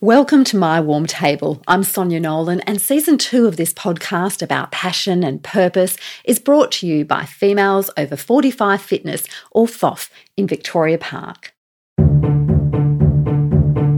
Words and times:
Welcome 0.00 0.44
to 0.44 0.56
My 0.56 0.80
Warm 0.80 1.06
Table. 1.06 1.60
I'm 1.66 1.82
Sonia 1.82 2.20
Nolan, 2.20 2.60
and 2.60 2.80
season 2.80 3.18
two 3.18 3.48
of 3.48 3.56
this 3.56 3.74
podcast 3.74 4.42
about 4.42 4.70
passion 4.70 5.24
and 5.24 5.42
purpose 5.42 5.96
is 6.22 6.38
brought 6.38 6.70
to 6.74 6.86
you 6.86 7.04
by 7.04 7.24
Females 7.24 7.90
Over 7.96 8.14
45 8.14 8.80
Fitness, 8.80 9.26
or 9.50 9.66
FOF, 9.66 10.08
in 10.36 10.46
Victoria 10.46 10.98
Park. 10.98 11.52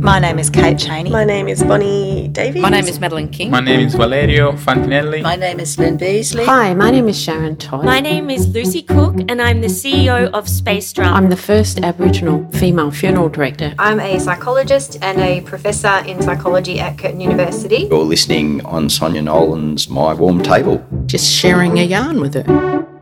My 0.01 0.19
name 0.19 0.39
is 0.39 0.49
Kate 0.49 0.79
Cheney. 0.79 1.11
My 1.11 1.25
name 1.25 1.47
is 1.47 1.63
Bonnie 1.63 2.29
Davies. 2.29 2.63
My 2.63 2.71
name 2.71 2.87
is 2.87 2.99
Madeline 2.99 3.29
King. 3.29 3.51
My 3.51 3.61
name 3.61 3.81
is 3.81 3.95
Valerio 3.95 4.53
Fantinelli. 4.53 5.23
My 5.23 5.37
name 5.37 5.61
is 5.61 5.79
Lynn 5.79 5.99
Beasley. 5.99 6.47
Hi, 6.47 6.73
my 6.73 6.91
name 6.91 7.07
is 7.07 7.21
Sharon 7.21 7.57
Todd. 7.57 7.85
My 7.85 8.01
name 8.01 8.31
is 8.31 8.49
Lucy 8.49 8.81
Cook, 8.81 9.15
and 9.29 9.43
I'm 9.43 9.61
the 9.61 9.67
CEO 9.67 10.31
of 10.31 10.49
Space 10.49 10.91
Drum. 10.95 11.13
I'm 11.13 11.29
the 11.29 11.37
first 11.37 11.81
Aboriginal 11.81 12.51
female 12.53 12.91
funeral 12.91 13.29
director. 13.29 13.75
I'm 13.79 14.01
a 14.01 14.19
psychologist 14.19 14.97
and 15.03 15.21
a 15.21 15.43
professor 15.43 16.03
in 16.07 16.23
psychology 16.23 16.81
at 16.81 16.97
Curtin 16.97 17.21
University. 17.21 17.89
You're 17.91 18.03
listening 18.03 18.65
on 18.65 18.89
Sonia 18.89 19.21
Nolan's 19.21 19.91
My 19.91 20.15
Warm 20.15 20.43
Table. 20.43 20.83
Just 21.05 21.31
sharing 21.31 21.79
a 21.79 21.85
yarn 21.85 22.23
with 22.23 22.33
her. 22.35 23.00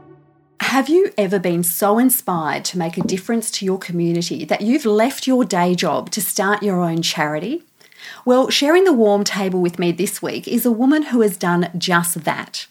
Have 0.60 0.88
you 0.88 1.12
ever 1.16 1.38
been 1.38 1.62
so 1.62 1.98
inspired 1.98 2.64
to 2.66 2.78
make 2.78 2.96
a 2.98 3.02
difference 3.02 3.50
to 3.52 3.64
your 3.64 3.78
community 3.78 4.44
that 4.44 4.60
you've 4.60 4.84
left 4.84 5.26
your 5.26 5.44
day 5.44 5.74
job 5.74 6.10
to 6.10 6.20
start 6.20 6.62
your 6.62 6.82
own 6.82 7.00
charity? 7.00 7.62
Well, 8.24 8.50
sharing 8.50 8.84
the 8.84 8.92
warm 8.92 9.24
table 9.24 9.60
with 9.60 9.78
me 9.78 9.92
this 9.92 10.20
week 10.20 10.48
is 10.48 10.66
a 10.66 10.72
woman 10.72 11.04
who 11.04 11.20
has 11.20 11.36
done 11.36 11.70
just 11.78 12.24
that. 12.24 12.66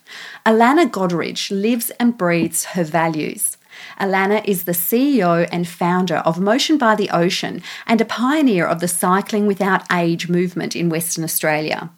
Alanagh 0.46 0.92
Godderidge 0.92 1.50
lives 1.50 1.90
and 1.92 2.18
breathes 2.18 2.66
her 2.66 2.84
values. 2.84 3.58
Alanagh 4.00 4.46
is 4.46 4.66
the 4.66 4.74
CEO 4.74 5.48
and 5.52 5.68
founder 5.68 6.18
of 6.18 6.40
Motion 6.40 6.78
by 6.78 6.96
the 6.96 7.10
Ocean 7.10 7.62
and 7.86 8.02
a 8.02 8.06
pioneer 8.06 8.66
of 8.66 8.80
the 8.80 8.88
Cycling 8.88 9.48
Without 9.48 9.84
Age 9.92 10.28
movement 10.28 10.76
in 10.76 10.90
Western 10.90 11.24
Australia. 11.24 11.90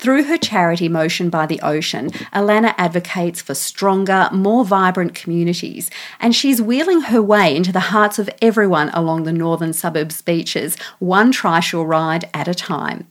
Through 0.00 0.24
her 0.24 0.38
charity 0.38 0.88
Motion 0.88 1.28
by 1.28 1.44
the 1.44 1.60
Ocean, 1.60 2.08
Alanagh 2.32 2.74
advocates 2.78 3.42
for 3.42 3.54
stronger, 3.54 4.30
more 4.32 4.64
vibrant 4.64 5.14
communities, 5.14 5.90
and 6.18 6.34
she's 6.34 6.62
wheeling 6.62 7.02
her 7.02 7.20
way 7.20 7.54
into 7.54 7.70
the 7.70 7.80
hearts 7.92 8.18
of 8.18 8.30
everyone 8.40 8.88
along 8.94 9.24
the 9.24 9.32
northern 9.32 9.74
suburbs 9.74 10.22
beaches, 10.22 10.78
one 11.00 11.30
trishaw 11.30 11.86
ride 11.86 12.30
at 12.32 12.48
a 12.48 12.54
time. 12.54 13.08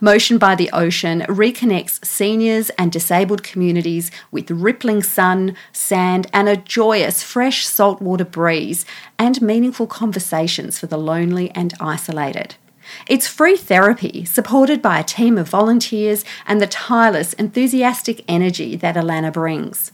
Motion 0.00 0.38
by 0.38 0.54
the 0.54 0.70
Ocean 0.72 1.22
reconnects 1.22 2.04
seniors 2.04 2.70
and 2.78 2.92
disabled 2.92 3.42
communities 3.42 4.12
with 4.30 4.52
rippling 4.52 5.02
sun, 5.02 5.56
sand, 5.72 6.28
and 6.32 6.48
a 6.48 6.56
joyous, 6.56 7.24
fresh 7.24 7.66
saltwater 7.66 8.24
breeze, 8.24 8.86
and 9.18 9.42
meaningful 9.42 9.88
conversations 9.88 10.78
for 10.78 10.86
the 10.86 10.96
lonely 10.96 11.50
and 11.56 11.74
isolated. 11.80 12.54
It's 13.08 13.26
free 13.26 13.56
therapy 13.56 14.24
supported 14.24 14.80
by 14.80 14.98
a 14.98 15.04
team 15.04 15.38
of 15.38 15.48
volunteers 15.48 16.24
and 16.46 16.60
the 16.60 16.66
tireless, 16.66 17.32
enthusiastic 17.34 18.24
energy 18.28 18.76
that 18.76 18.96
Alanagh 18.96 19.32
brings. 19.32 19.92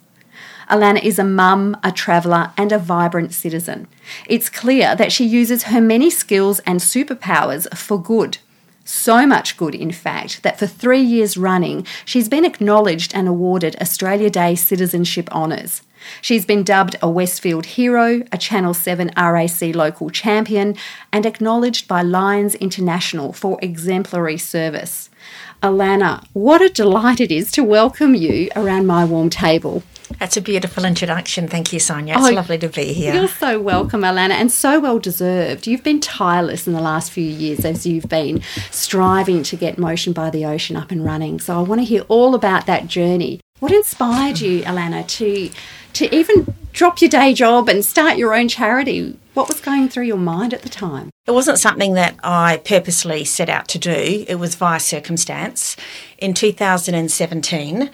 Alanagh 0.68 1.04
is 1.04 1.18
a 1.18 1.24
mum, 1.24 1.76
a 1.84 1.92
traveller, 1.92 2.52
and 2.56 2.72
a 2.72 2.78
vibrant 2.78 3.32
citizen. 3.32 3.86
It's 4.26 4.50
clear 4.50 4.96
that 4.96 5.12
she 5.12 5.24
uses 5.24 5.64
her 5.64 5.80
many 5.80 6.10
skills 6.10 6.58
and 6.60 6.80
superpowers 6.80 7.72
for 7.76 8.02
good. 8.02 8.38
So 8.84 9.26
much 9.26 9.56
good, 9.56 9.74
in 9.74 9.90
fact, 9.90 10.42
that 10.42 10.58
for 10.58 10.66
three 10.66 11.00
years 11.00 11.36
running, 11.36 11.86
she's 12.04 12.28
been 12.28 12.44
acknowledged 12.44 13.14
and 13.14 13.26
awarded 13.26 13.76
Australia 13.80 14.30
Day 14.30 14.54
Citizenship 14.54 15.28
Honours. 15.32 15.82
She's 16.20 16.44
been 16.44 16.62
dubbed 16.62 16.96
a 17.02 17.08
Westfield 17.10 17.66
hero, 17.66 18.22
a 18.32 18.38
Channel 18.38 18.74
7 18.74 19.10
RAC 19.16 19.74
local 19.74 20.10
champion, 20.10 20.76
and 21.12 21.26
acknowledged 21.26 21.88
by 21.88 22.02
Lions 22.02 22.54
International 22.56 23.32
for 23.32 23.58
exemplary 23.62 24.38
service. 24.38 25.10
Alanagh, 25.62 26.24
what 26.32 26.62
a 26.62 26.68
delight 26.68 27.20
it 27.20 27.32
is 27.32 27.50
to 27.52 27.64
welcome 27.64 28.14
you 28.14 28.48
around 28.54 28.86
my 28.86 29.04
warm 29.04 29.30
table. 29.30 29.82
That's 30.18 30.36
a 30.36 30.40
beautiful 30.40 30.84
introduction. 30.84 31.48
Thank 31.48 31.72
you, 31.72 31.80
Sonia. 31.80 32.14
It's 32.14 32.28
oh, 32.28 32.32
lovely 32.32 32.58
to 32.58 32.68
be 32.68 32.92
here. 32.92 33.14
You're 33.14 33.28
so 33.28 33.60
welcome, 33.60 34.02
Alanagh, 34.02 34.30
and 34.32 34.52
so 34.52 34.78
well 34.78 34.98
deserved. 34.98 35.66
You've 35.66 35.82
been 35.82 36.00
tireless 36.00 36.66
in 36.66 36.72
the 36.72 36.80
last 36.80 37.10
few 37.10 37.24
years 37.24 37.64
as 37.64 37.86
you've 37.86 38.08
been 38.08 38.42
striving 38.70 39.42
to 39.44 39.56
get 39.56 39.78
Motion 39.78 40.12
by 40.12 40.30
the 40.30 40.44
Ocean 40.44 40.76
up 40.76 40.90
and 40.90 41.04
running. 41.04 41.40
So 41.40 41.58
I 41.58 41.62
want 41.62 41.80
to 41.80 41.84
hear 41.84 42.02
all 42.02 42.34
about 42.34 42.66
that 42.66 42.86
journey. 42.86 43.40
What 43.58 43.72
inspired 43.72 44.40
you, 44.40 44.62
Alanagh, 44.62 45.08
to 45.08 45.50
to 45.94 46.14
even 46.14 46.54
drop 46.72 47.00
your 47.00 47.08
day 47.08 47.32
job 47.32 47.70
and 47.70 47.82
start 47.82 48.18
your 48.18 48.34
own 48.34 48.48
charity? 48.48 49.18
What 49.32 49.48
was 49.48 49.60
going 49.60 49.88
through 49.88 50.04
your 50.04 50.18
mind 50.18 50.52
at 50.52 50.60
the 50.60 50.68
time? 50.68 51.08
It 51.26 51.30
wasn't 51.30 51.58
something 51.58 51.94
that 51.94 52.16
I 52.22 52.58
purposely 52.58 53.24
set 53.24 53.48
out 53.48 53.66
to 53.68 53.78
do, 53.78 54.24
it 54.28 54.34
was 54.38 54.54
via 54.56 54.78
circumstance. 54.78 55.74
In 56.18 56.34
2017, 56.34 57.90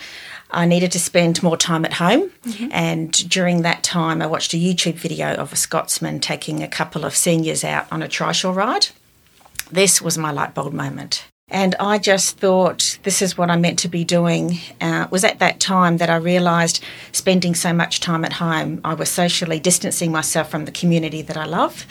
I 0.51 0.67
needed 0.67 0.93
to 0.93 1.01
spend 1.01 1.43
more 1.43 1.57
time 1.57 1.85
at 1.85 1.95
home. 1.95 2.31
Mm-hmm. 2.45 2.69
And 2.73 3.29
during 3.31 3.63
that 3.63 3.85
time, 3.85 4.21
I 4.21 4.27
watched 4.27 4.53
a 4.53 4.59
YouTube 4.59 4.95
video 4.95 5.35
of 5.35 5.53
a 5.53 5.57
Scotsman 5.57 6.21
taking 6.21 6.63
a 6.63 6.69
couple 6.69 7.05
of 7.05 7.15
seniors 7.15 7.63
out 7.63 7.87
on 7.91 8.03
a 8.03 8.09
trishaw 8.09 8.55
ride. 8.55 8.89
This 9.71 10.03
was 10.03 10.19
my 10.19 10.33
light 10.33 10.55
bulb 10.55 10.73
moment. 10.73 11.25
And 11.53 11.75
I 11.79 11.99
just 11.99 12.39
thought, 12.39 12.99
this 13.03 13.21
is 13.21 13.37
what 13.37 13.51
I'm 13.51 13.61
meant 13.61 13.79
to 13.81 13.89
be 13.89 14.05
doing. 14.05 14.59
Uh, 14.81 15.07
was 15.11 15.23
at 15.23 15.39
that 15.41 15.61
time 15.61 15.99
that 15.99 16.09
I 16.09 16.17
realised 16.17 16.83
spending 17.13 17.55
so 17.55 17.75
much 17.75 18.01
time 18.01 18.25
at 18.25 18.33
home, 18.33 18.81
I 18.83 18.95
was 18.95 19.11
socially 19.11 19.61
distancing 19.61 20.11
myself 20.11 20.51
from 20.51 20.65
the 20.65 20.73
community 20.73 21.21
that 21.21 21.37
I 21.37 21.45
love. 21.45 21.87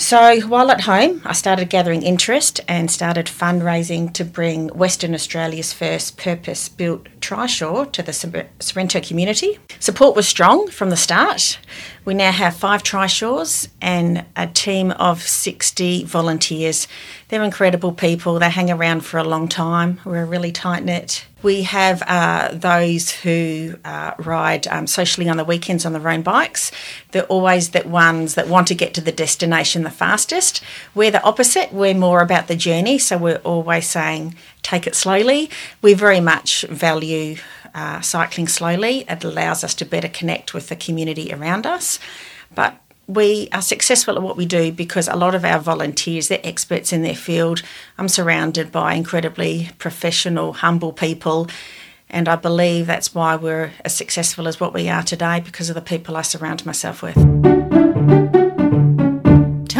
So 0.00 0.40
while 0.42 0.70
at 0.70 0.82
home, 0.82 1.22
I 1.24 1.32
started 1.32 1.70
gathering 1.70 2.02
interest 2.04 2.60
and 2.68 2.88
started 2.88 3.26
fundraising 3.26 4.12
to 4.14 4.24
bring 4.24 4.68
Western 4.68 5.12
Australia's 5.12 5.72
first 5.72 6.16
purpose 6.16 6.68
built 6.68 7.08
trishaw 7.20 7.90
to 7.90 8.02
the 8.04 8.12
Sorrento 8.12 9.00
community. 9.00 9.58
Support 9.80 10.14
was 10.14 10.28
strong 10.28 10.68
from 10.68 10.90
the 10.90 10.96
start. 10.96 11.58
We 12.04 12.14
now 12.14 12.30
have 12.30 12.54
five 12.56 12.84
trishaws 12.84 13.70
and 13.82 14.24
a 14.36 14.46
team 14.46 14.92
of 14.92 15.20
60 15.20 16.04
volunteers. 16.04 16.86
They're 17.26 17.42
incredible 17.42 17.90
people. 17.90 18.38
They 18.38 18.50
hang 18.50 18.70
around 18.70 19.00
for 19.00 19.18
a 19.18 19.24
long 19.24 19.48
time. 19.48 19.98
We're 20.04 20.22
a 20.22 20.26
really 20.26 20.52
tight 20.52 20.84
knit 20.84 21.26
we 21.42 21.62
have 21.62 22.02
uh, 22.06 22.50
those 22.52 23.10
who 23.10 23.76
uh, 23.84 24.14
ride 24.18 24.66
um, 24.68 24.86
socially 24.86 25.28
on 25.28 25.36
the 25.36 25.44
weekends 25.44 25.86
on 25.86 25.92
their 25.92 26.08
own 26.08 26.22
bikes. 26.22 26.72
They're 27.12 27.24
always 27.24 27.70
the 27.70 27.86
ones 27.86 28.34
that 28.34 28.48
want 28.48 28.66
to 28.68 28.74
get 28.74 28.94
to 28.94 29.00
the 29.00 29.12
destination 29.12 29.82
the 29.82 29.90
fastest. 29.90 30.62
We're 30.94 31.10
the 31.10 31.22
opposite. 31.22 31.72
We're 31.72 31.94
more 31.94 32.20
about 32.20 32.48
the 32.48 32.56
journey, 32.56 32.98
so 32.98 33.16
we're 33.16 33.36
always 33.36 33.86
saying 33.86 34.34
take 34.62 34.86
it 34.86 34.94
slowly. 34.94 35.50
We 35.80 35.94
very 35.94 36.20
much 36.20 36.62
value 36.62 37.36
uh, 37.74 38.00
cycling 38.00 38.48
slowly. 38.48 39.04
It 39.08 39.22
allows 39.22 39.62
us 39.62 39.74
to 39.76 39.84
better 39.84 40.08
connect 40.08 40.54
with 40.54 40.68
the 40.68 40.76
community 40.76 41.32
around 41.32 41.66
us. 41.66 41.98
But 42.54 42.80
we 43.08 43.48
are 43.52 43.62
successful 43.62 44.16
at 44.16 44.22
what 44.22 44.36
we 44.36 44.44
do 44.44 44.70
because 44.70 45.08
a 45.08 45.16
lot 45.16 45.34
of 45.34 45.44
our 45.44 45.58
volunteers, 45.58 46.28
they're 46.28 46.40
experts 46.44 46.92
in 46.92 47.02
their 47.02 47.16
field. 47.16 47.62
I'm 47.96 48.08
surrounded 48.08 48.70
by 48.70 48.94
incredibly 48.94 49.70
professional, 49.78 50.52
humble 50.52 50.92
people. 50.92 51.48
And 52.10 52.28
I 52.28 52.36
believe 52.36 52.86
that's 52.86 53.14
why 53.14 53.34
we're 53.34 53.72
as 53.84 53.96
successful 53.96 54.46
as 54.46 54.60
what 54.60 54.74
we 54.74 54.88
are 54.88 55.02
today 55.02 55.40
because 55.40 55.70
of 55.70 55.74
the 55.74 55.82
people 55.82 56.16
I 56.16 56.22
surround 56.22 56.64
myself 56.66 57.02
with. 57.02 57.57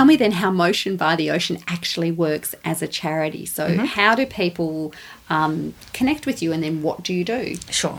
Me 0.08 0.16
then 0.16 0.32
how 0.32 0.50
Motion 0.50 0.96
by 0.96 1.16
the 1.16 1.30
Ocean 1.30 1.58
actually 1.68 2.10
works 2.10 2.54
as 2.64 2.80
a 2.80 2.88
charity. 2.88 3.44
So, 3.44 3.68
mm-hmm. 3.68 3.84
how 3.84 4.14
do 4.14 4.24
people 4.24 4.94
um, 5.28 5.74
connect 5.92 6.24
with 6.24 6.42
you, 6.42 6.50
and 6.52 6.62
then 6.62 6.82
what 6.82 7.02
do 7.02 7.12
you 7.12 7.24
do? 7.24 7.56
Sure. 7.68 7.98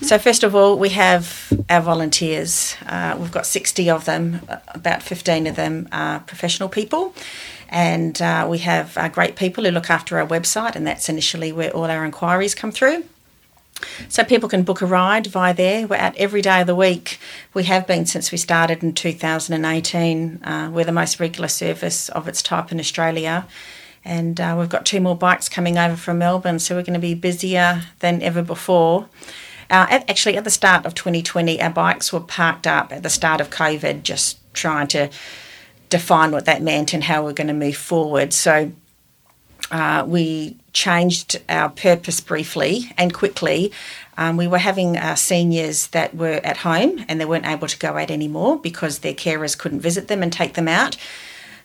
So, 0.00 0.18
first 0.18 0.44
of 0.44 0.54
all, 0.54 0.78
we 0.78 0.90
have 0.90 1.52
our 1.68 1.80
volunteers. 1.80 2.76
Uh, 2.86 3.16
we've 3.18 3.32
got 3.32 3.44
60 3.44 3.90
of 3.90 4.04
them, 4.04 4.40
about 4.68 5.02
15 5.02 5.48
of 5.48 5.56
them 5.56 5.88
are 5.90 6.20
professional 6.20 6.68
people. 6.68 7.12
And 7.68 8.22
uh, 8.22 8.46
we 8.48 8.58
have 8.58 8.96
uh, 8.96 9.08
great 9.08 9.34
people 9.34 9.64
who 9.64 9.70
look 9.72 9.90
after 9.90 10.16
our 10.18 10.26
website, 10.26 10.76
and 10.76 10.86
that's 10.86 11.08
initially 11.08 11.50
where 11.52 11.70
all 11.70 11.90
our 11.90 12.04
inquiries 12.04 12.54
come 12.54 12.70
through. 12.70 13.04
So 14.08 14.24
people 14.24 14.48
can 14.48 14.62
book 14.62 14.80
a 14.80 14.86
ride 14.86 15.26
via 15.26 15.54
there. 15.54 15.86
We're 15.86 15.96
out 15.96 16.16
every 16.16 16.42
day 16.42 16.60
of 16.60 16.66
the 16.66 16.74
week. 16.74 17.18
We 17.54 17.64
have 17.64 17.86
been 17.86 18.06
since 18.06 18.32
we 18.32 18.38
started 18.38 18.82
in 18.82 18.94
2018. 18.94 20.42
Uh, 20.42 20.70
we're 20.72 20.84
the 20.84 20.92
most 20.92 21.20
regular 21.20 21.48
service 21.48 22.08
of 22.08 22.28
its 22.28 22.42
type 22.42 22.72
in 22.72 22.80
Australia. 22.80 23.46
And 24.04 24.40
uh, 24.40 24.56
we've 24.58 24.68
got 24.68 24.86
two 24.86 25.00
more 25.00 25.16
bikes 25.16 25.48
coming 25.48 25.76
over 25.76 25.96
from 25.96 26.18
Melbourne, 26.18 26.58
so 26.58 26.76
we're 26.76 26.82
going 26.82 26.94
to 26.94 27.00
be 27.00 27.14
busier 27.14 27.82
than 27.98 28.22
ever 28.22 28.42
before. 28.42 29.08
Uh, 29.70 29.86
at, 29.90 30.08
actually, 30.08 30.36
at 30.36 30.44
the 30.44 30.50
start 30.50 30.86
of 30.86 30.94
2020, 30.94 31.60
our 31.60 31.70
bikes 31.70 32.12
were 32.12 32.20
parked 32.20 32.66
up 32.66 32.92
at 32.92 33.02
the 33.02 33.10
start 33.10 33.40
of 33.40 33.50
COVID, 33.50 34.02
just 34.02 34.38
trying 34.54 34.86
to 34.88 35.10
define 35.90 36.30
what 36.30 36.46
that 36.46 36.62
meant 36.62 36.94
and 36.94 37.04
how 37.04 37.22
we're 37.22 37.32
going 37.32 37.48
to 37.48 37.54
move 37.54 37.76
forward. 37.76 38.32
So 38.32 38.72
uh, 39.70 40.04
we 40.06 40.56
changed 40.78 41.40
our 41.48 41.68
purpose 41.68 42.20
briefly 42.20 42.92
and 42.96 43.12
quickly. 43.12 43.72
Um, 44.16 44.36
we 44.36 44.46
were 44.46 44.58
having 44.70 44.96
uh, 44.96 45.16
seniors 45.16 45.88
that 45.88 46.14
were 46.14 46.40
at 46.44 46.58
home 46.58 47.04
and 47.08 47.20
they 47.20 47.24
weren't 47.24 47.46
able 47.46 47.68
to 47.68 47.78
go 47.78 47.96
out 47.96 48.10
anymore 48.10 48.58
because 48.60 49.00
their 49.00 49.14
carers 49.14 49.58
couldn't 49.58 49.80
visit 49.80 50.06
them 50.06 50.22
and 50.22 50.32
take 50.32 50.54
them 50.54 50.68
out. 50.68 50.96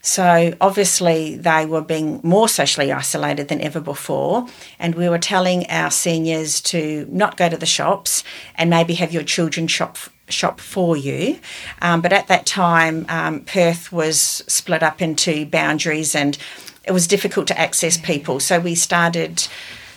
So 0.02 0.54
obviously 0.60 1.38
they 1.38 1.66
were 1.66 1.82
being 1.82 2.20
more 2.24 2.50
socially 2.50 2.92
isolated 2.92 3.48
than 3.48 3.62
ever 3.62 3.80
before, 3.80 4.48
and 4.78 4.96
we 4.96 5.08
were 5.08 5.18
telling 5.18 5.66
our 5.70 5.92
seniors 5.92 6.60
to 6.74 7.08
not 7.10 7.38
go 7.38 7.48
to 7.48 7.56
the 7.56 7.66
shops 7.66 8.24
and 8.56 8.70
maybe 8.70 8.96
have 8.96 9.14
your 9.14 9.24
children 9.24 9.68
shop 9.68 9.98
shop 10.30 10.60
for 10.60 10.96
you. 10.96 11.40
Um, 11.82 12.02
but 12.02 12.14
at 12.14 12.28
that 12.28 12.46
time, 12.46 13.06
um, 13.10 13.42
Perth 13.42 13.92
was 13.92 14.20
split 14.48 14.84
up 14.84 15.02
into 15.02 15.46
boundaries, 15.46 16.16
and 16.16 16.38
it 16.84 16.92
was 16.92 17.08
difficult 17.08 17.48
to 17.48 17.60
access 17.60 17.98
people. 17.98 18.40
So 18.40 18.60
we 18.60 18.76
started 18.76 19.48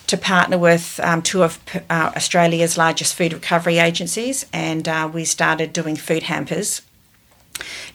to 0.07 0.17
partner 0.17 0.59
with 0.59 1.01
um, 1.03 1.21
two 1.21 1.43
of 1.43 1.59
uh, 1.91 2.13
Australia's 2.17 2.79
largest 2.79 3.15
food 3.15 3.33
recovery 3.33 3.79
agencies, 3.79 4.47
and 4.53 4.89
uh, 4.89 5.11
we 5.13 5.25
started 5.25 5.73
doing 5.73 5.97
food 5.97 6.25
hampers. 6.25 6.83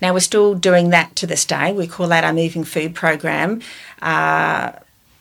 Now 0.01 0.13
we're 0.13 0.19
still 0.19 0.55
doing 0.55 0.89
that 0.89 1.15
to 1.17 1.27
this 1.27 1.45
day. 1.45 1.71
We 1.71 1.87
call 1.87 2.07
that 2.07 2.23
our 2.23 2.33
moving 2.33 2.63
food 2.63 2.95
program. 2.95 3.61
Uh, 4.01 4.71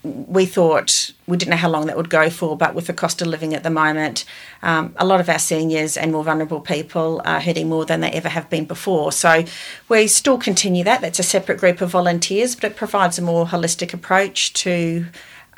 we 0.03 0.47
thought 0.47 1.13
we 1.27 1.37
didn't 1.37 1.51
know 1.51 1.57
how 1.57 1.69
long 1.69 1.87
that 1.87 1.97
would 1.97 2.09
go 2.09 2.31
for, 2.31 2.57
but 2.57 2.75
with 2.75 2.87
the 2.87 2.95
cost 2.95 3.21
of 3.21 3.29
living 3.29 3.55
at 3.55 3.63
the 3.63 3.71
moment, 3.71 4.25
um, 4.63 4.95
a 4.97 5.05
lot 5.05 5.21
of 5.21 5.29
our 5.29 5.39
seniors 5.39 5.97
and 5.97 6.11
more 6.11 6.25
vulnerable 6.25 6.61
people 6.61 7.21
are 7.25 7.41
hurting 7.41 7.69
more 7.69 7.85
than 7.85 8.01
they 8.01 8.11
ever 8.11 8.29
have 8.29 8.49
been 8.49 8.65
before. 8.65 9.13
So 9.13 9.45
we 9.89 10.07
still 10.07 10.39
continue 10.39 10.85
that. 10.85 11.03
That's 11.03 11.19
a 11.19 11.23
separate 11.23 11.59
group 11.59 11.83
of 11.83 11.91
volunteers, 11.91 12.55
but 12.55 12.65
it 12.65 12.77
provides 12.77 13.19
a 13.19 13.23
more 13.23 13.47
holistic 13.47 13.93
approach 13.93 14.55
to 14.55 15.07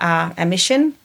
uh, 0.01 0.33
our 0.37 0.47
mission. 0.47 0.97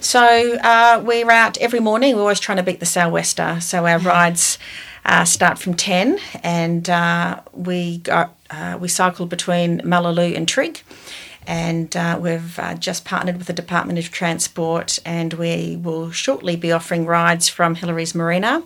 So 0.00 0.58
uh, 0.58 1.02
we're 1.04 1.30
out 1.30 1.56
every 1.58 1.80
morning. 1.80 2.14
We're 2.14 2.22
always 2.22 2.38
trying 2.38 2.58
to 2.58 2.62
beat 2.62 2.80
the 2.80 2.86
sou'wester. 2.86 3.60
So 3.62 3.86
our 3.86 3.98
rides 3.98 4.58
uh, 5.06 5.24
start 5.24 5.58
from 5.58 5.74
ten, 5.74 6.18
and 6.42 6.88
uh, 6.90 7.40
we 7.52 7.98
go, 7.98 8.28
uh, 8.50 8.76
we 8.78 8.88
cycle 8.88 9.24
between 9.24 9.80
Mullaloo 9.80 10.36
and 10.36 10.46
Trigg. 10.46 10.82
And 11.46 11.96
uh, 11.96 12.18
we've 12.20 12.58
uh, 12.58 12.74
just 12.74 13.04
partnered 13.04 13.38
with 13.38 13.46
the 13.46 13.52
Department 13.52 13.98
of 13.98 14.10
Transport, 14.10 14.98
and 15.04 15.32
we 15.34 15.76
will 15.76 16.10
shortly 16.10 16.56
be 16.56 16.72
offering 16.72 17.06
rides 17.06 17.48
from 17.48 17.76
Hillarys 17.76 18.14
Marina. 18.14 18.62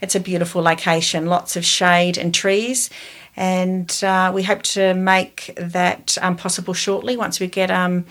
It's 0.00 0.14
a 0.14 0.20
beautiful 0.20 0.62
location, 0.62 1.26
lots 1.26 1.56
of 1.56 1.64
shade 1.64 2.16
and 2.18 2.34
trees, 2.34 2.90
and 3.36 3.88
we 4.32 4.42
hope 4.42 4.62
to 4.62 4.94
make 4.94 5.52
that 5.56 6.16
um, 6.20 6.36
possible 6.36 6.74
shortly 6.74 7.16
once 7.16 7.40
we 7.40 7.46
get 7.46 7.70
um, 7.70 8.04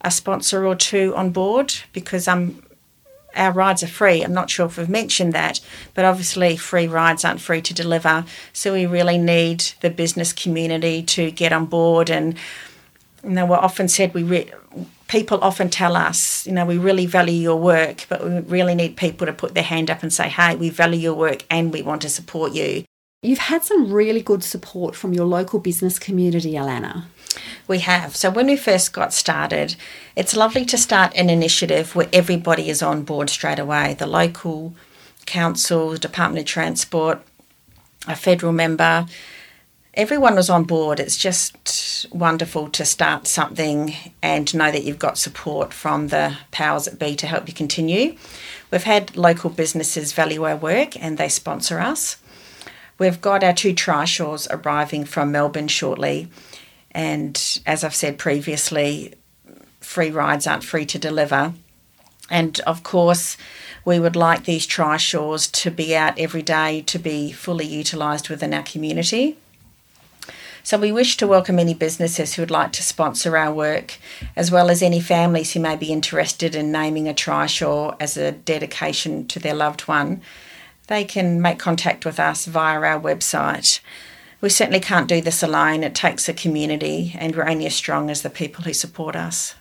a 0.00 0.10
sponsor 0.10 0.66
or 0.66 0.76
two 0.76 1.14
on 1.16 1.30
board 1.30 1.74
because 1.92 2.28
um, 2.28 2.62
our 3.34 3.52
rides 3.52 3.82
are 3.82 3.88
free. 3.88 4.22
I'm 4.22 4.32
not 4.32 4.50
sure 4.50 4.66
if 4.66 4.78
we've 4.78 4.88
mentioned 4.88 5.32
that, 5.32 5.60
but 5.94 6.04
obviously 6.04 6.56
free 6.56 6.86
rides 6.86 7.24
aren't 7.24 7.40
free 7.40 7.60
to 7.62 7.74
deliver. 7.74 8.24
So 8.52 8.72
we 8.72 8.86
really 8.86 9.18
need 9.18 9.60
the 9.80 9.90
business 9.90 10.32
community 10.32 11.02
to 11.02 11.30
get 11.30 11.52
on 11.52 11.66
board. 11.66 12.08
And 12.08 12.36
you 13.26 13.32
know, 13.32 13.46
we're 13.46 13.56
often 13.56 13.88
said 13.88 14.14
we 14.14 14.22
re- 14.22 14.52
people 15.08 15.38
often 15.42 15.68
tell 15.68 15.96
us, 15.96 16.46
you 16.46 16.52
know, 16.52 16.64
we 16.64 16.78
really 16.78 17.06
value 17.06 17.34
your 17.34 17.56
work, 17.56 18.06
but 18.08 18.24
we 18.24 18.38
really 18.40 18.74
need 18.74 18.96
people 18.96 19.26
to 19.26 19.32
put 19.32 19.54
their 19.54 19.62
hand 19.62 19.90
up 19.90 20.02
and 20.02 20.12
say, 20.12 20.28
hey, 20.28 20.56
we 20.56 20.70
value 20.70 20.98
your 20.98 21.14
work 21.14 21.44
and 21.50 21.72
we 21.72 21.82
want 21.82 22.02
to 22.02 22.08
support 22.08 22.52
you. 22.52 22.84
You've 23.22 23.38
had 23.38 23.64
some 23.64 23.92
really 23.92 24.22
good 24.22 24.44
support 24.44 24.94
from 24.94 25.12
your 25.12 25.26
local 25.26 25.58
business 25.58 25.98
community, 25.98 26.52
Alanagh. 26.52 27.04
We 27.66 27.80
have. 27.80 28.14
So 28.14 28.30
when 28.30 28.46
we 28.46 28.56
first 28.56 28.92
got 28.92 29.12
started, 29.12 29.76
it's 30.14 30.36
lovely 30.36 30.64
to 30.66 30.78
start 30.78 31.12
an 31.16 31.28
initiative 31.28 31.94
where 31.94 32.08
everybody 32.12 32.68
is 32.68 32.82
on 32.82 33.02
board 33.02 33.28
straight 33.28 33.58
away. 33.58 33.94
The 33.94 34.06
local 34.06 34.74
council, 35.26 35.90
the 35.90 35.98
Department 35.98 36.40
of 36.40 36.46
Transport, 36.46 37.20
a 38.06 38.14
federal 38.14 38.52
member, 38.52 39.06
everyone 39.96 40.34
was 40.34 40.50
on 40.50 40.64
board. 40.64 41.00
It's 41.00 41.16
just 41.16 42.06
wonderful 42.12 42.68
to 42.68 42.84
start 42.84 43.26
something 43.26 43.94
and 44.22 44.54
know 44.54 44.70
that 44.70 44.84
you've 44.84 44.98
got 44.98 45.16
support 45.16 45.72
from 45.72 46.08
the 46.08 46.36
powers 46.50 46.84
that 46.84 46.98
be 46.98 47.16
to 47.16 47.26
help 47.26 47.48
you 47.48 47.54
continue. 47.54 48.16
We've 48.70 48.84
had 48.84 49.16
local 49.16 49.48
businesses 49.48 50.12
value 50.12 50.44
our 50.44 50.56
work 50.56 51.02
and 51.02 51.16
they 51.16 51.30
sponsor 51.30 51.80
us. 51.80 52.18
We've 52.98 53.20
got 53.20 53.42
our 53.42 53.54
two 53.54 53.74
trishaws 53.74 54.46
arriving 54.50 55.06
from 55.06 55.32
Melbourne 55.32 55.68
shortly. 55.68 56.28
And 56.90 57.60
as 57.64 57.82
I've 57.82 57.94
said 57.94 58.18
previously, 58.18 59.14
free 59.80 60.10
rides 60.10 60.46
aren't 60.46 60.64
free 60.64 60.86
to 60.86 60.98
deliver. 60.98 61.54
And 62.28 62.58
of 62.60 62.82
course, 62.82 63.36
we 63.84 64.00
would 64.00 64.16
like 64.16 64.44
these 64.44 64.66
trishaws 64.66 65.50
to 65.62 65.70
be 65.70 65.94
out 65.94 66.18
every 66.18 66.42
day 66.42 66.82
to 66.82 66.98
be 66.98 67.32
fully 67.32 67.66
utilised 67.66 68.28
within 68.28 68.52
our 68.52 68.64
community. 68.64 69.36
So 70.66 70.76
we 70.76 70.90
wish 70.90 71.16
to 71.18 71.28
welcome 71.28 71.60
any 71.60 71.74
businesses 71.74 72.34
who 72.34 72.42
would 72.42 72.50
like 72.50 72.72
to 72.72 72.82
sponsor 72.82 73.36
our 73.36 73.54
work, 73.54 73.98
as 74.34 74.50
well 74.50 74.68
as 74.68 74.82
any 74.82 74.98
families 74.98 75.52
who 75.52 75.60
may 75.60 75.76
be 75.76 75.92
interested 75.92 76.56
in 76.56 76.72
naming 76.72 77.08
a 77.08 77.14
trishaw 77.14 77.94
as 78.00 78.16
a 78.16 78.32
dedication 78.32 79.28
to 79.28 79.38
their 79.38 79.54
loved 79.54 79.82
one. 79.82 80.22
They 80.88 81.04
can 81.04 81.40
make 81.40 81.60
contact 81.60 82.04
with 82.04 82.18
us 82.18 82.46
via 82.46 82.80
our 82.80 83.00
website 83.00 83.78
we 84.40 84.50
certainly 84.50 84.80
can't 84.80 85.08
do 85.08 85.20
this 85.20 85.42
alone. 85.42 85.82
It 85.82 85.94
takes 85.94 86.28
a 86.28 86.34
community, 86.34 87.16
and 87.18 87.34
we're 87.34 87.48
only 87.48 87.66
as 87.66 87.74
strong 87.74 88.10
as 88.10 88.22
the 88.22 88.30
people 88.30 88.64
who 88.64 88.74
support 88.74 89.16
us. 89.16 89.54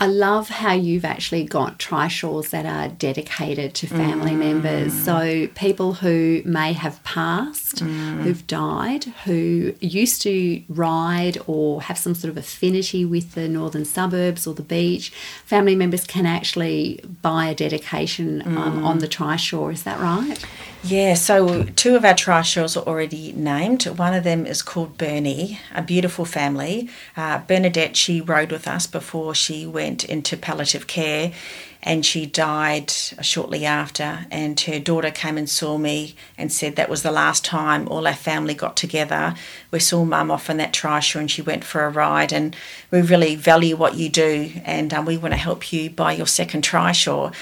I 0.00 0.06
love 0.06 0.48
how 0.48 0.74
you've 0.74 1.04
actually 1.04 1.42
got 1.42 1.80
trishaws 1.80 2.50
that 2.50 2.64
are 2.64 2.86
dedicated 2.86 3.74
to 3.74 3.88
family 3.88 4.30
mm. 4.30 4.38
members. 4.38 4.92
So 4.92 5.48
people 5.56 5.94
who 5.94 6.40
may 6.44 6.72
have 6.72 7.02
passed, 7.02 7.82
mm. 7.82 8.22
who've 8.22 8.46
died, 8.46 9.06
who 9.24 9.74
used 9.80 10.22
to 10.22 10.62
ride 10.68 11.38
or 11.48 11.82
have 11.82 11.98
some 11.98 12.14
sort 12.14 12.30
of 12.30 12.36
affinity 12.36 13.04
with 13.04 13.34
the 13.34 13.48
northern 13.48 13.84
suburbs 13.84 14.46
or 14.46 14.54
the 14.54 14.62
beach, 14.62 15.10
family 15.44 15.74
members 15.74 16.04
can 16.04 16.26
actually 16.26 17.00
buy 17.20 17.46
a 17.46 17.54
dedication 17.54 18.40
mm. 18.42 18.56
um, 18.56 18.84
on 18.84 19.00
the 19.00 19.08
trishaw. 19.08 19.72
Is 19.72 19.82
that 19.82 19.98
right? 19.98 20.44
Yeah, 20.84 21.14
so 21.14 21.64
two 21.64 21.96
of 21.96 22.04
our 22.04 22.14
trishaws 22.14 22.76
are 22.76 22.86
already 22.86 23.32
named. 23.32 23.82
One 23.84 24.14
of 24.14 24.22
them 24.22 24.46
is 24.46 24.62
called 24.62 24.96
Bernie, 24.96 25.58
a 25.74 25.82
beautiful 25.82 26.24
family. 26.24 26.88
Uh, 27.16 27.38
Bernadette, 27.38 27.96
she 27.96 28.20
rode 28.20 28.52
with 28.52 28.68
us 28.68 28.86
before 28.86 29.34
she 29.34 29.66
went 29.66 30.04
into 30.04 30.36
palliative 30.36 30.86
care 30.86 31.32
and 31.82 32.06
she 32.06 32.26
died 32.26 32.90
shortly 32.90 33.64
after. 33.64 34.26
And 34.30 34.58
her 34.60 34.78
daughter 34.78 35.10
came 35.10 35.36
and 35.36 35.50
saw 35.50 35.78
me 35.78 36.14
and 36.36 36.52
said 36.52 36.76
that 36.76 36.88
was 36.88 37.02
the 37.02 37.10
last 37.10 37.44
time 37.44 37.88
all 37.88 38.06
our 38.06 38.14
family 38.14 38.54
got 38.54 38.76
together. 38.76 39.34
We 39.72 39.80
saw 39.80 40.04
mum 40.04 40.30
off 40.30 40.48
on 40.48 40.58
that 40.58 40.72
trishaw 40.72 41.20
and 41.20 41.30
she 41.30 41.42
went 41.42 41.64
for 41.64 41.84
a 41.84 41.90
ride. 41.90 42.32
And 42.32 42.54
we 42.92 43.02
really 43.02 43.34
value 43.34 43.76
what 43.76 43.96
you 43.96 44.08
do 44.08 44.52
and 44.64 44.94
um, 44.94 45.06
we 45.06 45.16
want 45.16 45.32
to 45.34 45.38
help 45.38 45.72
you 45.72 45.90
buy 45.90 46.12
your 46.12 46.26
second 46.28 46.62
trishaw. 46.62 47.34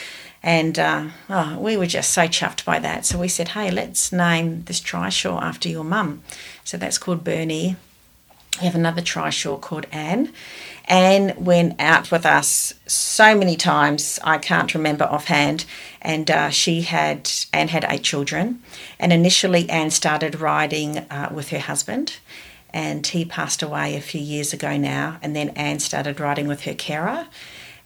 And 0.46 0.78
uh, 0.78 1.08
oh, 1.28 1.58
we 1.58 1.76
were 1.76 1.86
just 1.86 2.10
so 2.10 2.22
chuffed 2.28 2.64
by 2.64 2.78
that. 2.78 3.04
So 3.04 3.18
we 3.18 3.26
said, 3.26 3.48
hey, 3.48 3.68
let's 3.68 4.12
name 4.12 4.62
this 4.66 4.80
trishaw 4.80 5.42
after 5.42 5.68
your 5.68 5.82
mum. 5.82 6.22
So 6.62 6.76
that's 6.76 6.98
called 6.98 7.24
Bernie. 7.24 7.74
We 8.60 8.66
have 8.66 8.76
another 8.76 9.02
trishaw 9.02 9.60
called 9.60 9.86
Anne. 9.90 10.32
Anne 10.84 11.34
went 11.36 11.80
out 11.80 12.12
with 12.12 12.24
us 12.24 12.74
so 12.86 13.34
many 13.34 13.56
times, 13.56 14.20
I 14.22 14.38
can't 14.38 14.72
remember 14.72 15.04
offhand. 15.04 15.64
And 16.00 16.30
uh, 16.30 16.50
she 16.50 16.82
had, 16.82 17.28
Anne 17.52 17.66
had 17.66 17.84
eight 17.88 18.04
children. 18.04 18.62
And 19.00 19.12
initially, 19.12 19.68
Anne 19.68 19.90
started 19.90 20.40
riding 20.40 20.98
uh, 20.98 21.28
with 21.34 21.48
her 21.48 21.58
husband. 21.58 22.18
And 22.72 23.04
he 23.04 23.24
passed 23.24 23.64
away 23.64 23.96
a 23.96 24.00
few 24.00 24.20
years 24.20 24.52
ago 24.52 24.76
now. 24.76 25.18
And 25.22 25.34
then 25.34 25.48
Anne 25.50 25.80
started 25.80 26.20
riding 26.20 26.46
with 26.46 26.62
her 26.62 26.74
carer. 26.74 27.26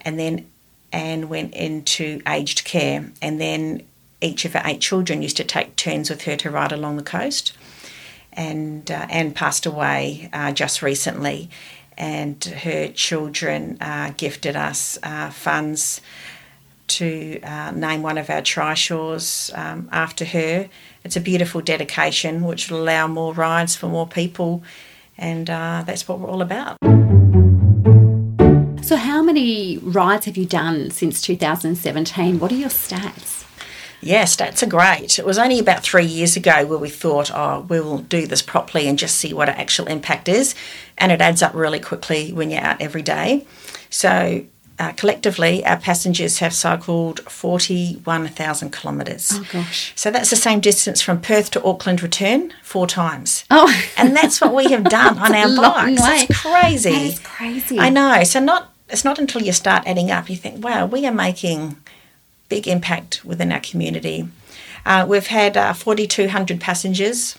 And 0.02 0.19
then 0.19 0.47
and 0.92 1.28
went 1.28 1.54
into 1.54 2.20
aged 2.26 2.64
care. 2.64 3.11
And 3.23 3.40
then 3.40 3.82
each 4.20 4.44
of 4.44 4.52
her 4.52 4.62
eight 4.64 4.80
children 4.80 5.23
used 5.23 5.37
to 5.38 5.44
take 5.44 5.76
turns 5.76 6.11
with 6.11 6.23
her 6.23 6.37
to 6.37 6.50
ride 6.50 6.73
along 6.73 6.97
the 6.97 7.02
coast. 7.02 7.56
And 8.32 8.90
uh, 8.90 9.06
Anne 9.11 9.32
passed 9.32 9.66
away 9.66 10.28
uh, 10.32 10.52
just 10.52 10.82
recently, 10.82 11.50
and 11.99 12.42
her 12.44 12.88
children 12.88 13.76
uh, 13.80 14.12
gifted 14.16 14.54
us 14.54 14.99
uh, 15.02 15.30
funds 15.30 16.00
to 16.87 17.40
uh, 17.42 17.70
name 17.73 18.02
one 18.02 18.18
of 18.18 18.30
our 18.30 18.40
trishaws 18.40 19.56
um, 19.56 19.88
after 19.90 20.25
her. 20.25 20.68
It's 21.04 21.16
a 21.16 21.20
beautiful 21.20 21.61
dedication 21.61 22.44
which 22.44 22.70
will 22.70 22.82
allow 22.82 23.06
more 23.06 23.35
rides 23.35 23.75
for 23.75 23.88
more 23.88 24.06
people, 24.06 24.62
and 25.18 25.50
uh, 25.50 25.82
that's 25.85 26.06
what 26.06 26.20
we're 26.20 26.28
all 26.28 26.42
about. 26.42 26.76
So, 28.90 28.97
how 28.97 29.23
many 29.23 29.78
rides 29.78 30.26
have 30.26 30.37
you 30.37 30.47
done 30.47 30.90
since 30.90 31.23
2017? 31.23 32.40
What 32.40 32.50
are 32.50 32.56
your 32.56 32.70
stats? 32.70 33.47
Yeah, 34.00 34.25
stats 34.25 34.64
are 34.64 34.66
great. 34.66 35.16
It 35.16 35.25
was 35.25 35.38
only 35.38 35.61
about 35.61 35.85
three 35.85 36.06
years 36.06 36.35
ago 36.37 36.66
where 36.66 36.76
we 36.76 36.88
thought, 36.88 37.30
oh, 37.32 37.61
we 37.68 37.78
will 37.78 37.99
do 37.99 38.26
this 38.26 38.42
properly 38.42 38.88
and 38.88 38.99
just 38.99 39.14
see 39.14 39.32
what 39.32 39.49
our 39.49 39.54
actual 39.54 39.87
impact 39.87 40.28
is. 40.28 40.56
And 40.99 41.12
it 41.12 41.20
adds 41.20 41.40
up 41.40 41.54
really 41.54 41.78
quickly 41.78 42.32
when 42.32 42.50
you're 42.50 42.62
out 42.62 42.82
every 42.82 43.02
day. 43.02 43.47
So, 43.90 44.44
uh, 44.80 44.90
collectively, 44.94 45.64
our 45.64 45.76
passengers 45.76 46.40
have 46.40 46.52
cycled 46.52 47.20
41,000 47.30 48.73
kilometres. 48.73 49.30
Oh, 49.32 49.47
gosh. 49.52 49.92
So 49.94 50.11
that's 50.11 50.30
the 50.30 50.37
same 50.37 50.59
distance 50.59 51.00
from 51.00 51.20
Perth 51.20 51.52
to 51.52 51.62
Auckland 51.62 52.02
return 52.02 52.52
four 52.64 52.88
times. 52.88 53.44
Oh. 53.52 53.73
And 53.97 54.16
that's 54.16 54.40
what 54.40 54.52
we 54.52 54.73
have 54.73 54.82
done 54.82 55.16
on 55.20 55.32
our 55.32 55.56
bikes. 55.56 56.02
way. 56.02 56.26
It's 56.28 56.40
crazy. 56.40 56.90
That 56.90 57.02
is 57.02 57.18
crazy. 57.20 57.78
I 57.78 57.90
know. 57.90 58.25
So 58.25 58.40
not 58.40 58.73
it's 58.92 59.04
not 59.04 59.18
until 59.18 59.42
you 59.42 59.52
start 59.52 59.87
adding 59.87 60.11
up 60.11 60.28
you 60.28 60.37
think, 60.37 60.62
wow, 60.62 60.87
we 60.87 61.06
are 61.06 61.12
making 61.12 61.76
big 62.49 62.66
impact 62.66 63.25
within 63.25 63.52
our 63.52 63.61
community. 63.61 64.28
Uh, 64.85 65.06
we've 65.09 65.28
had 65.28 65.56
uh, 65.56 65.73
4,200 65.73 66.61
passengers. 66.61 67.37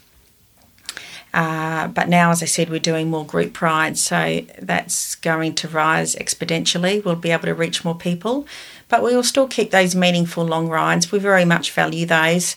Uh, 1.34 1.88
but 1.88 2.10
now, 2.10 2.32
as 2.32 2.44
I 2.44 2.46
said, 2.46 2.70
we're 2.70 2.80
doing 2.80 3.10
more 3.10 3.26
group 3.26 3.62
rides, 3.62 4.02
so 4.02 4.42
that's 4.62 5.16
going 5.16 5.56
to 5.56 5.68
rise 5.70 6.14
exponentially. 6.16 7.04
We'll 7.04 7.16
be 7.16 7.32
able 7.32 7.46
to 7.46 7.54
reach 7.54 7.86
more 7.86 7.96
people, 7.96 8.46
but 8.90 9.02
we 9.02 9.16
will 9.16 9.24
still 9.24 9.48
keep 9.48 9.72
those 9.72 9.96
meaningful 9.96 10.44
long 10.44 10.68
rides. 10.68 11.12
We 11.12 11.20
very 11.20 11.46
much 11.46 11.72
value 11.72 12.06
those. 12.06 12.56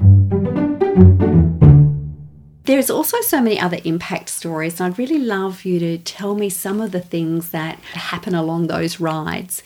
There's 2.64 2.88
also 2.88 3.20
so 3.20 3.42
many 3.42 3.60
other 3.60 3.78
impact 3.84 4.30
stories, 4.30 4.80
and 4.80 4.92
I'd 4.92 4.98
really 4.98 5.18
love 5.18 5.64
you 5.64 5.78
to 5.80 5.98
tell 5.98 6.34
me 6.34 6.48
some 6.48 6.80
of 6.80 6.92
the 6.92 7.00
things 7.00 7.50
that 7.50 7.78
happen 7.80 8.34
along 8.34 8.68
those 8.68 8.98
rides. 9.00 9.62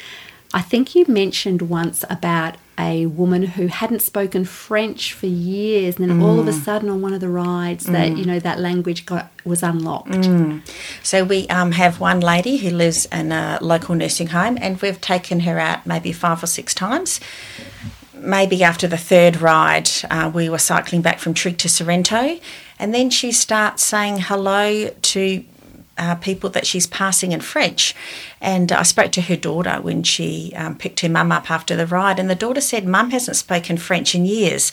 I 0.52 0.62
think 0.62 0.95
you 0.95 1.05
mentioned 1.07 1.62
once 1.62 2.05
about 2.09 2.57
a 2.78 3.07
woman 3.07 3.43
who 3.43 3.67
hadn't 3.67 4.00
spoken 4.00 4.45
French 4.45 5.12
for 5.12 5.26
years, 5.26 5.99
and 5.99 6.09
then 6.11 6.23
all 6.23 6.40
of 6.40 6.49
a 6.49 6.52
sudden 6.52 6.88
on 6.88 7.02
one 7.02 7.12
of 7.12 7.21
the 7.21 7.28
rides, 7.28 7.85
that 7.87 8.17
you 8.17 8.25
know 8.25 8.40
that 8.40 8.59
language 8.59 9.05
got 9.05 9.31
was 9.45 9.62
unlocked. 9.62 10.25
So 11.02 11.23
we 11.25 11.47
um, 11.49 11.73
have 11.73 12.00
one 12.00 12.21
lady 12.21 12.57
who 12.57 12.71
lives 12.71 13.07
in 13.07 13.31
a 13.31 13.59
local 13.61 13.95
nursing 13.95 14.28
home, 14.28 14.59
and 14.61 14.81
we've 14.81 15.00
taken 15.00 15.40
her 15.40 15.59
out 15.59 15.87
maybe 15.87 16.12
five 16.12 16.43
or 16.43 16.47
six 16.47 16.75
times. 16.75 17.21
Maybe 18.14 18.64
after 18.64 18.88
the 18.88 18.97
third 18.97 19.40
ride, 19.40 19.88
uh, 20.11 20.31
we 20.35 20.49
were 20.49 20.59
cycling 20.59 21.02
back 21.02 21.19
from 21.21 21.35
Trigg 21.35 21.59
to 21.59 21.69
Sorrento, 21.69 22.40
and 22.78 22.94
then 22.94 23.11
she 23.11 23.32
starts 23.32 23.85
saying 23.85 24.20
hello 24.20 24.88
to 24.88 25.44
uh, 25.99 26.14
people 26.16 26.49
that 26.50 26.66
she's 26.66 26.87
passing 26.87 27.32
in 27.32 27.40
French. 27.40 27.94
And 28.40 28.70
I 28.70 28.82
spoke 28.82 29.11
to 29.12 29.23
her 29.23 29.37
daughter 29.37 29.80
when 29.80 30.02
she 30.04 30.52
um, 30.56 30.76
picked 30.76 31.00
her 31.00 31.08
mum 31.08 31.32
up 31.32 31.50
after 31.50 31.76
the 31.76 31.87
ride, 31.87 32.18
and 32.18 32.30
the 32.30 32.35
daughter 32.35 32.61
said, 32.61 32.87
Mum 32.87 33.11
hasn't 33.11 33.37
spoken 33.37 33.76
French 33.76 34.14
in 34.14 34.25
years. 34.25 34.73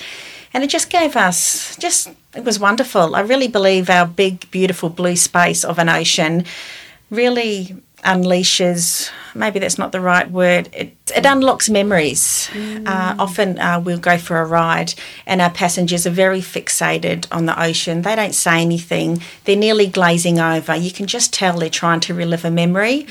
And 0.54 0.64
it 0.64 0.70
just 0.70 0.90
gave 0.90 1.18
us, 1.18 1.76
just, 1.78 2.10
it 2.34 2.46
was 2.46 2.60
wonderful. 2.60 3.16
I 3.16 3.22
really 3.22 3.50
believe 3.50 3.90
our 3.90 4.06
big, 4.06 4.50
beautiful 4.52 4.90
blue 4.90 5.16
space 5.18 5.66
of 5.66 5.80
an 5.80 5.90
ocean 5.90 6.46
really 7.10 7.76
unleashes 8.06 9.10
maybe 9.34 9.60
that's 9.60 9.78
not 9.78 9.92
the 9.92 10.00
right 10.00 10.32
word 10.32 10.70
it, 10.72 10.96
it 11.16 11.26
unlocks 11.26 11.70
memories. 11.70 12.50
Uh, 12.86 13.16
often 13.20 13.60
uh, 13.60 13.80
we'll 13.80 14.00
go 14.00 14.18
for 14.18 14.40
a 14.40 14.46
ride 14.46 14.94
and 15.26 15.42
our 15.42 15.50
passengers 15.50 16.08
are 16.08 16.12
very 16.12 16.40
fixated 16.42 17.28
on 17.32 17.46
the 17.46 17.62
ocean. 17.62 18.02
They 18.02 18.16
don't 18.16 18.34
say 18.34 18.62
anything. 18.62 19.22
They're 19.44 19.56
nearly 19.56 19.88
glazing 19.88 20.40
over. 20.40 20.76
You 20.76 20.92
can 20.92 21.06
just 21.06 21.34
tell 21.34 21.60
they're 21.60 21.70
trying 21.70 22.00
to 22.02 22.14
relive 22.14 22.46
a 22.46 22.52
memory. 22.52 23.08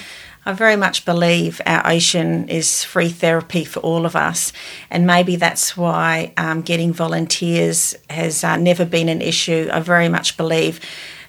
I 0.47 0.53
very 0.53 0.77
much 0.77 1.07
believe 1.07 1.61
our 1.65 1.87
ocean 1.87 2.49
is 2.51 2.85
free 2.85 3.09
therapy 3.09 3.65
for 3.65 3.81
all 3.81 4.05
of 4.05 4.15
us, 4.15 4.53
and 4.91 5.07
maybe 5.07 5.37
that's 5.37 5.75
why 5.75 6.35
um, 6.37 6.61
getting 6.61 6.93
volunteers 6.93 7.95
has 8.11 8.45
uh, 8.45 8.57
never 8.57 8.85
been 8.85 9.09
an 9.09 9.23
issue. 9.23 9.71
I 9.73 9.81
very 9.81 10.11
much 10.11 10.37
believe 10.37 10.81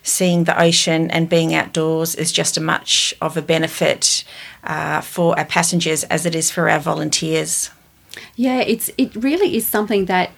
seeing 0.05 0.43
the 0.43 0.61
ocean 0.61 1.09
and 1.09 1.27
being 1.27 1.53
outdoors 1.53 2.13
is 2.15 2.31
just 2.31 2.57
as 2.57 2.63
much 2.63 3.13
of 3.21 3.35
a 3.35 3.41
benefit 3.41 4.23
uh, 4.63 5.01
for 5.01 5.37
our 5.37 5.45
passengers 5.45 6.03
as 6.05 6.25
it 6.25 6.35
is 6.35 6.51
for 6.51 6.69
our 6.69 6.79
volunteers. 6.79 7.71
Yeah, 8.35 8.59
it's 8.59 8.89
it 8.97 9.15
really 9.15 9.57
is 9.57 9.65
something 9.65 10.05
that 10.05 10.31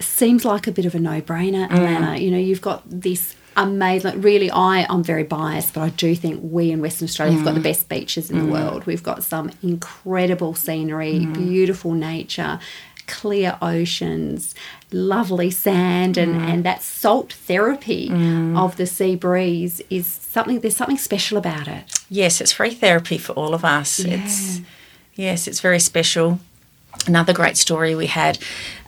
seems 0.00 0.44
like 0.44 0.66
a 0.66 0.72
bit 0.72 0.86
of 0.86 0.94
a 0.94 0.98
no-brainer, 0.98 1.68
mm. 1.68 1.70
Alanagh. 1.70 2.20
You 2.20 2.30
know, 2.30 2.38
you've 2.38 2.62
got 2.62 2.82
this 2.86 3.36
amazing. 3.56 4.22
Really, 4.22 4.50
I 4.50 4.86
I'm 4.88 5.04
very 5.04 5.24
biased, 5.24 5.74
but 5.74 5.82
I 5.82 5.90
do 5.90 6.14
think 6.14 6.40
we 6.42 6.70
in 6.70 6.80
Western 6.80 7.06
Australia 7.06 7.34
have 7.36 7.44
got 7.44 7.54
the 7.54 7.60
mm. 7.60 7.64
best 7.64 7.88
beaches 7.88 8.30
in 8.30 8.38
the 8.38 8.44
mm. 8.44 8.52
world. 8.52 8.86
We've 8.86 9.02
got 9.02 9.22
some 9.22 9.50
incredible 9.62 10.54
scenery, 10.54 11.26
beautiful 11.26 11.92
nature. 11.92 12.58
Clear 13.20 13.58
oceans, 13.60 14.54
lovely 14.90 15.50
sand, 15.50 16.16
and, 16.16 16.34
mm. 16.34 16.48
and 16.48 16.64
that 16.64 16.82
salt 16.82 17.32
therapy 17.32 18.08
mm. 18.08 18.56
of 18.56 18.76
the 18.76 18.86
sea 18.86 19.16
breeze 19.16 19.82
is 19.90 20.06
something. 20.06 20.60
There's 20.60 20.76
something 20.76 20.98
special 20.98 21.36
about 21.36 21.68
it. 21.68 21.84
Yes, 22.08 22.40
it's 22.40 22.52
free 22.52 22.74
therapy 22.74 23.18
for 23.18 23.32
all 23.34 23.52
of 23.54 23.64
us. 23.64 23.98
It's 24.00 24.62
yes, 25.14 25.46
it's 25.46 25.60
very 25.60 25.78
special. 25.78 26.40
Another 27.06 27.32
great 27.32 27.56
story 27.56 27.94
we 27.94 28.06
had, 28.06 28.38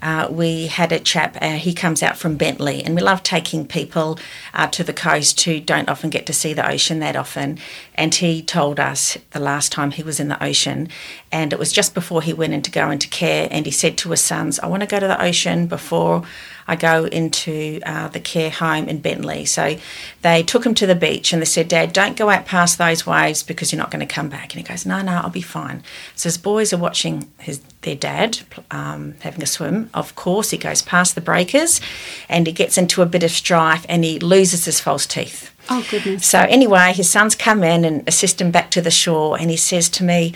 uh, 0.04 0.28
we 0.30 0.66
had 0.66 0.92
a 0.92 1.00
chap, 1.00 1.38
uh, 1.40 1.52
he 1.52 1.72
comes 1.72 2.02
out 2.02 2.18
from 2.18 2.36
Bentley, 2.36 2.84
and 2.84 2.94
we 2.94 3.00
love 3.00 3.22
taking 3.22 3.66
people 3.66 4.18
uh, 4.52 4.66
to 4.66 4.84
the 4.84 4.92
coast 4.92 5.40
who 5.40 5.58
don't 5.58 5.88
often 5.88 6.10
get 6.10 6.26
to 6.26 6.32
see 6.34 6.52
the 6.52 6.68
ocean 6.68 6.98
that 6.98 7.16
often. 7.16 7.58
And 7.94 8.14
he 8.14 8.42
told 8.42 8.78
us 8.78 9.16
the 9.30 9.40
last 9.40 9.72
time 9.72 9.92
he 9.92 10.02
was 10.02 10.20
in 10.20 10.28
the 10.28 10.44
ocean, 10.44 10.88
and 11.32 11.54
it 11.54 11.58
was 11.58 11.72
just 11.72 11.94
before 11.94 12.20
he 12.20 12.34
went 12.34 12.52
in 12.52 12.60
to 12.62 12.70
go 12.70 12.90
into 12.90 13.08
care, 13.08 13.48
and 13.50 13.64
he 13.64 13.72
said 13.72 13.96
to 13.98 14.10
his 14.10 14.20
sons, 14.20 14.58
I 14.58 14.66
want 14.66 14.82
to 14.82 14.86
go 14.86 15.00
to 15.00 15.06
the 15.06 15.22
ocean 15.22 15.66
before 15.66 16.22
I 16.66 16.76
go 16.76 17.04
into 17.04 17.80
uh, 17.84 18.08
the 18.08 18.20
care 18.20 18.50
home 18.50 18.88
in 18.88 19.00
Bentley. 19.00 19.44
So 19.44 19.76
they 20.22 20.42
took 20.42 20.64
him 20.64 20.74
to 20.74 20.86
the 20.86 20.94
beach 20.94 21.32
and 21.32 21.42
they 21.42 21.46
said, 21.46 21.68
Dad, 21.68 21.92
don't 21.92 22.16
go 22.16 22.30
out 22.30 22.46
past 22.46 22.78
those 22.78 23.06
waves 23.06 23.42
because 23.42 23.72
you're 23.72 23.80
not 23.80 23.90
going 23.90 24.06
to 24.06 24.12
come 24.14 24.28
back. 24.28 24.54
And 24.54 24.62
he 24.62 24.62
goes, 24.62 24.86
No, 24.86 25.02
no, 25.02 25.12
I'll 25.12 25.30
be 25.30 25.42
fine. 25.42 25.82
So 26.14 26.28
his 26.28 26.38
boys 26.38 26.72
are 26.72 26.78
watching 26.78 27.30
his 27.38 27.60
their 27.82 27.94
dad 27.94 28.38
um, 28.70 29.14
having 29.20 29.42
a 29.42 29.46
swim. 29.46 29.90
Of 29.94 30.14
course, 30.14 30.50
he 30.50 30.58
goes 30.58 30.82
past 30.82 31.14
the 31.14 31.20
breakers 31.20 31.80
and 32.28 32.46
he 32.46 32.52
gets 32.52 32.76
into 32.76 33.00
a 33.00 33.06
bit 33.06 33.22
of 33.22 33.30
strife 33.30 33.86
and 33.88 34.04
he 34.04 34.18
loses 34.18 34.64
his 34.64 34.80
false 34.80 35.06
teeth. 35.06 35.50
Oh 35.70 35.86
goodness! 35.90 36.26
So 36.26 36.40
anyway, 36.40 36.92
his 36.92 37.10
sons 37.10 37.34
come 37.34 37.64
in 37.64 37.84
and 37.84 38.06
assist 38.06 38.40
him 38.40 38.50
back 38.50 38.70
to 38.72 38.82
the 38.82 38.90
shore, 38.90 39.38
and 39.38 39.50
he 39.50 39.56
says 39.56 39.88
to 39.90 40.04
me, 40.04 40.34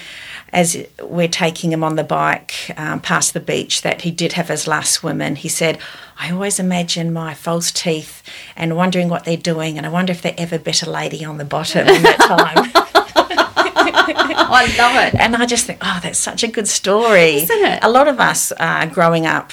as 0.55 0.83
we're 1.03 1.29
taking 1.29 1.71
him 1.71 1.85
on 1.85 1.97
the 1.97 2.05
bike 2.05 2.73
um, 2.79 3.01
past 3.01 3.35
the 3.35 3.41
beach, 3.41 3.83
that 3.83 4.03
he 4.03 4.11
did 4.11 4.33
have 4.33 4.49
his 4.49 4.67
last 4.67 4.93
swim 4.93 5.21
in. 5.21 5.37
He 5.37 5.49
said, 5.49 5.79
"I 6.19 6.31
always 6.31 6.59
imagine 6.59 7.13
my 7.13 7.35
false 7.35 7.71
teeth 7.71 8.23
and 8.57 8.75
wondering 8.75 9.11
what 9.11 9.25
they're 9.25 9.37
doing, 9.37 9.77
and 9.77 9.85
I 9.85 9.91
wonder 9.91 10.13
if 10.13 10.23
they 10.23 10.33
ever 10.33 10.59
bet 10.59 10.83
a 10.83 10.91
lady 10.91 11.23
on 11.25 11.37
the 11.37 11.45
bottom 11.45 11.87
in 11.87 12.03
that 12.03 12.19
time." 12.95 12.98
I 14.59 14.77
love 14.77 14.97
it. 15.07 15.15
and 15.21 15.37
I 15.37 15.47
just 15.47 15.67
think, 15.67 15.79
oh, 15.83 16.01
that's 16.03 16.19
such 16.19 16.43
a 16.43 16.49
good 16.49 16.67
story. 16.67 17.37
Isn't 17.37 17.65
it? 17.65 17.79
A 17.83 17.89
lot 17.89 18.09
of 18.09 18.19
us 18.19 18.53
uh, 18.59 18.87
growing 18.87 19.25
up 19.25 19.53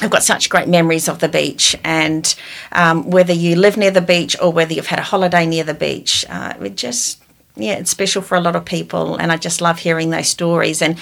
have 0.00 0.10
got 0.10 0.24
such 0.24 0.50
great 0.50 0.66
memories 0.66 1.08
of 1.08 1.20
the 1.20 1.28
beach, 1.28 1.76
and 1.84 2.34
um, 2.72 3.08
whether 3.08 3.32
you 3.32 3.54
live 3.54 3.76
near 3.76 3.92
the 3.92 4.00
beach 4.00 4.36
or 4.42 4.52
whether 4.52 4.72
you've 4.72 4.88
had 4.88 4.98
a 4.98 5.02
holiday 5.02 5.46
near 5.46 5.62
the 5.62 5.74
beach, 5.74 6.24
uh, 6.28 6.54
it 6.60 6.76
just 6.76 7.22
yeah, 7.54 7.74
it's 7.74 7.90
special 7.90 8.20
for 8.20 8.34
a 8.34 8.40
lot 8.40 8.56
of 8.56 8.64
people, 8.64 9.16
and 9.16 9.30
I 9.30 9.36
just 9.36 9.60
love 9.60 9.78
hearing 9.78 10.10
those 10.10 10.28
stories 10.28 10.82
and. 10.82 10.98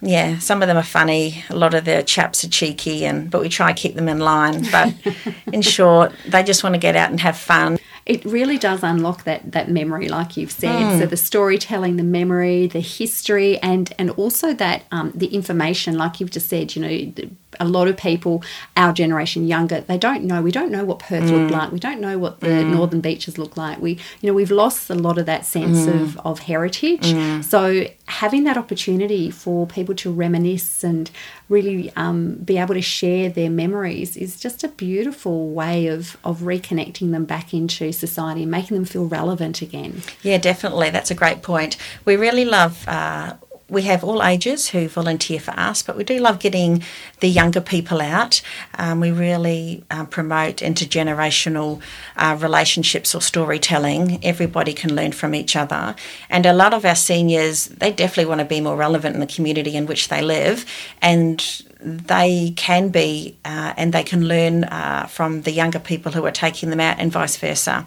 Yeah, 0.00 0.38
some 0.38 0.62
of 0.62 0.68
them 0.68 0.76
are 0.76 0.84
funny. 0.84 1.42
A 1.50 1.56
lot 1.56 1.74
of 1.74 1.84
the 1.84 2.04
chaps 2.04 2.44
are 2.44 2.48
cheeky, 2.48 3.04
and 3.04 3.28
but 3.28 3.40
we 3.40 3.48
try 3.48 3.72
to 3.72 3.82
keep 3.82 3.96
them 3.96 4.08
in 4.08 4.20
line. 4.20 4.64
But 4.70 4.94
in 5.52 5.60
short, 5.60 6.12
they 6.24 6.44
just 6.44 6.62
want 6.62 6.76
to 6.76 6.78
get 6.78 6.94
out 6.94 7.10
and 7.10 7.18
have 7.18 7.36
fun. 7.36 7.80
It 8.08 8.24
really 8.24 8.58
does 8.58 8.82
unlock 8.82 9.24
that 9.24 9.52
that 9.52 9.70
memory, 9.70 10.08
like 10.08 10.36
you've 10.38 10.50
said. 10.50 10.98
So 10.98 11.06
the 11.06 11.16
storytelling, 11.16 11.96
the 11.96 12.02
memory, 12.20 12.66
the 12.66 12.80
history, 12.80 13.58
and 13.58 13.92
and 13.98 14.10
also 14.22 14.54
that 14.54 14.82
um, 14.90 15.12
the 15.14 15.26
information, 15.26 15.96
like 15.98 16.18
you've 16.18 16.30
just 16.30 16.48
said. 16.48 16.74
You 16.74 16.82
know, 16.82 16.88
the- 17.14 17.30
a 17.60 17.64
lot 17.66 17.88
of 17.88 17.96
people, 17.96 18.42
our 18.76 18.92
generation 18.92 19.46
younger, 19.46 19.80
they 19.80 19.98
don't 19.98 20.24
know. 20.24 20.42
We 20.42 20.52
don't 20.52 20.70
know 20.70 20.84
what 20.84 20.98
Perth 20.98 21.30
looked 21.30 21.50
like. 21.50 21.72
We 21.72 21.78
don't 21.78 22.00
know 22.00 22.18
what 22.18 22.40
the 22.40 22.62
northern 22.64 23.00
beaches 23.00 23.38
look 23.38 23.56
like. 23.56 23.80
We, 23.80 23.92
you 24.20 24.28
know, 24.28 24.34
we've 24.34 24.50
lost 24.50 24.90
a 24.90 24.94
lot 24.94 25.18
of 25.18 25.26
that 25.26 25.46
sense 25.46 25.86
of 25.86 26.18
of 26.18 26.40
heritage. 26.40 27.06
So 27.44 27.86
having 28.06 28.44
that 28.44 28.56
opportunity 28.56 29.30
for 29.30 29.66
people 29.66 29.94
to 29.96 30.10
reminisce 30.10 30.82
and 30.84 31.10
really 31.48 31.92
um, 31.96 32.34
be 32.36 32.58
able 32.58 32.74
to 32.74 32.82
share 32.82 33.28
their 33.30 33.50
memories 33.50 34.16
is 34.16 34.38
just 34.38 34.62
a 34.64 34.68
beautiful 34.68 35.50
way 35.50 35.86
of 35.86 36.16
of 36.24 36.40
reconnecting 36.40 37.12
them 37.12 37.24
back 37.24 37.54
into 37.54 37.92
society 37.92 38.42
and 38.42 38.50
making 38.50 38.76
them 38.76 38.84
feel 38.84 39.06
relevant 39.06 39.62
again. 39.62 40.02
Yeah, 40.22 40.38
definitely. 40.38 40.90
That's 40.90 41.10
a 41.10 41.14
great 41.14 41.42
point. 41.42 41.76
We 42.04 42.16
really 42.16 42.44
love. 42.44 42.86
Uh, 42.86 43.34
we 43.68 43.82
have 43.82 44.02
all 44.02 44.22
ages 44.22 44.68
who 44.68 44.88
volunteer 44.88 45.38
for 45.38 45.50
us, 45.52 45.82
but 45.82 45.96
we 45.96 46.04
do 46.04 46.18
love 46.18 46.38
getting 46.38 46.82
the 47.20 47.28
younger 47.28 47.60
people 47.60 48.00
out. 48.00 48.40
Um, 48.76 49.00
we 49.00 49.10
really 49.10 49.84
uh, 49.90 50.06
promote 50.06 50.56
intergenerational 50.56 51.80
uh, 52.16 52.38
relationships 52.40 53.14
or 53.14 53.20
storytelling. 53.20 54.24
Everybody 54.24 54.72
can 54.72 54.94
learn 54.94 55.12
from 55.12 55.34
each 55.34 55.54
other. 55.54 55.94
And 56.30 56.46
a 56.46 56.52
lot 56.54 56.72
of 56.72 56.84
our 56.84 56.94
seniors, 56.94 57.66
they 57.66 57.92
definitely 57.92 58.26
want 58.26 58.40
to 58.40 58.46
be 58.46 58.60
more 58.60 58.76
relevant 58.76 59.14
in 59.14 59.20
the 59.20 59.26
community 59.26 59.76
in 59.76 59.86
which 59.86 60.08
they 60.08 60.22
live. 60.22 60.64
And 61.02 61.62
they 61.80 62.54
can 62.56 62.88
be 62.88 63.36
uh, 63.44 63.74
and 63.76 63.92
they 63.92 64.02
can 64.02 64.26
learn 64.26 64.64
uh, 64.64 65.06
from 65.06 65.42
the 65.42 65.52
younger 65.52 65.78
people 65.78 66.12
who 66.12 66.24
are 66.24 66.32
taking 66.32 66.70
them 66.70 66.80
out 66.80 66.98
and 66.98 67.12
vice 67.12 67.36
versa. 67.36 67.86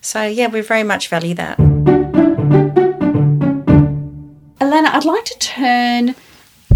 So, 0.00 0.24
yeah, 0.24 0.46
we 0.46 0.60
very 0.60 0.84
much 0.84 1.08
value 1.08 1.34
that. 1.34 1.97
Alanagh, 4.68 4.92
I'd 4.92 5.04
like 5.06 5.24
to 5.24 5.38
turn 5.38 6.14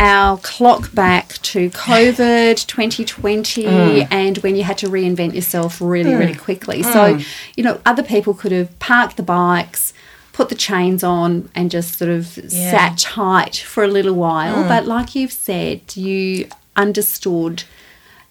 our 0.00 0.38
clock 0.38 0.94
back 0.94 1.28
to 1.42 1.68
COVID 1.70 2.56
2020 2.66 3.64
mm. 3.64 4.08
and 4.10 4.38
when 4.38 4.56
you 4.56 4.62
had 4.62 4.78
to 4.78 4.88
reinvent 4.88 5.34
yourself 5.34 5.78
really, 5.78 6.12
mm. 6.12 6.18
really 6.18 6.34
quickly. 6.34 6.82
So, 6.82 7.16
mm. 7.16 7.26
you 7.54 7.62
know, 7.62 7.80
other 7.84 8.02
people 8.02 8.32
could 8.32 8.50
have 8.50 8.78
parked 8.78 9.18
the 9.18 9.22
bikes, 9.22 9.92
put 10.32 10.48
the 10.48 10.54
chains 10.54 11.04
on, 11.04 11.50
and 11.54 11.70
just 11.70 11.98
sort 11.98 12.10
of 12.10 12.38
Yeah. 12.38 12.70
sat 12.70 12.98
tight 12.98 13.56
for 13.56 13.84
a 13.84 13.88
little 13.88 14.14
while. 14.14 14.66
But 14.66 14.86
like 14.86 15.14
you've 15.14 15.32
said, 15.32 15.94
you 15.94 16.48
understood 16.74 17.64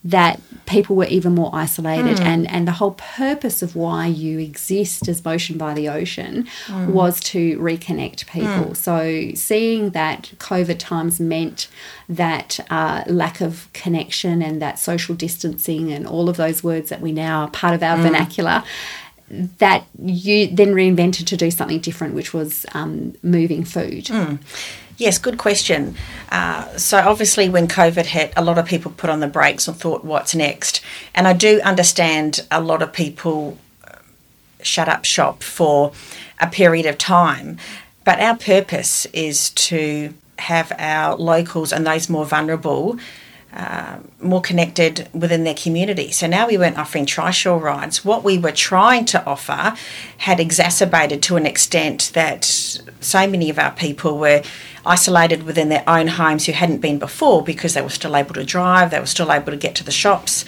that 0.04 0.40
people 0.66 0.96
were 0.96 1.06
even 1.06 1.36
more 1.36 1.52
isolated 1.54 2.18
hmm. 2.18 2.26
and, 2.26 2.50
and 2.50 2.68
the 2.68 2.72
whole 2.72 2.92
purpose 2.92 3.62
of 3.62 3.76
why 3.76 4.08
you 4.08 4.40
exist 4.40 5.08
as 5.08 5.24
motion 5.24 5.58
by 5.58 5.74
the 5.74 5.88
ocean 5.88 6.48
hmm. 6.66 6.92
was 6.92 7.20
to 7.20 7.58
reconnect 7.60 8.22
hmm. 8.22 8.40
people. 8.40 8.76
So 8.76 9.32
seeing 9.36 9.92
that 9.92 10.32
covid 10.38 10.80
times 10.80 11.20
meant 11.20 11.68
that 12.10 12.60
uh, 12.70 13.04
lack 13.08 13.42
of 13.42 13.72
connection 13.74 14.42
and 14.42 14.62
that 14.62 14.80
social 14.80 15.14
distancing 15.14 15.92
and 15.92 16.08
all 16.08 16.30
of 16.30 16.38
those 16.38 16.64
words 16.64 16.90
that 16.90 17.02
we 17.02 17.12
now 17.12 17.42
are 17.42 17.50
part 17.50 17.76
of 17.76 17.84
our 17.84 17.98
vernacular 17.98 18.64
that 19.60 19.86
you 20.02 20.48
then 20.48 20.74
reinvented 20.74 21.26
to 21.26 21.38
do 21.38 21.50
something 21.50 21.80
different 21.80 22.14
which 22.14 22.34
was 22.34 22.66
um, 22.74 23.14
moving 23.24 23.64
food 23.64 24.10
Yes, 25.02 25.18
good 25.18 25.40
question. 25.40 25.96
Uh, 26.32 26.78
so, 26.78 27.00
obviously, 27.00 27.50
when 27.50 27.68
COVID 27.68 28.06
hit, 28.06 28.32
a 28.38 28.44
lot 28.44 28.60
of 28.60 28.68
people 28.68 28.92
put 28.96 29.10
on 29.10 29.20
the 29.20 29.28
brakes 29.28 29.68
and 29.68 29.76
thought, 29.76 30.06
what's 30.06 30.36
next? 30.36 30.80
And 31.16 31.28
I 31.28 31.34
do 31.34 31.60
understand 31.62 32.46
a 32.52 32.62
lot 32.62 32.84
of 32.84 32.94
people 32.94 33.58
uh, 33.84 33.96
shut 34.62 34.88
up 34.88 35.04
shop 35.04 35.42
for 35.42 35.92
a 36.40 36.46
period 36.46 36.86
of 36.86 37.00
time. 37.00 37.58
But 38.04 38.20
our 38.20 38.38
purpose 38.38 39.08
is 39.08 39.50
to 39.72 40.14
have 40.38 40.72
our 40.78 41.16
locals 41.16 41.74
and 41.74 41.86
those 41.88 42.08
more 42.08 42.26
vulnerable 42.26 43.00
uh, 43.54 44.00
more 44.22 44.42
connected 44.42 45.10
within 45.14 45.44
their 45.44 45.54
community. 45.54 46.12
So 46.12 46.26
now 46.26 46.48
we 46.48 46.58
weren't 46.58 46.78
offering 46.78 47.06
trishaw 47.06 47.62
rides. 47.62 48.06
What 48.06 48.24
we 48.24 48.38
were 48.38 48.52
trying 48.52 49.06
to 49.06 49.26
offer 49.26 49.76
had 50.20 50.40
exacerbated 50.40 51.22
to 51.24 51.36
an 51.36 51.46
extent 51.46 52.12
that 52.14 52.46
so 52.46 53.28
many 53.28 53.50
of 53.50 53.60
our 53.60 53.72
people 53.72 54.18
were 54.18 54.42
isolated 54.86 55.44
within 55.44 55.70
their 55.70 55.84
own 55.88 56.08
homes 56.08 56.46
who 56.46 56.54
hadn't 56.54 56.80
been 56.80 56.98
before 56.98 57.44
because 57.44 57.74
they 57.74 57.82
were 57.82 57.90
still 57.90 58.16
able 58.16 58.34
to 58.36 58.44
drive, 58.46 58.92
they 58.92 59.00
were 59.00 59.06
still 59.06 59.32
able 59.32 59.52
to 59.52 59.58
get 59.58 59.76
to 59.76 59.84
the 59.84 59.92
shops. 59.92 60.46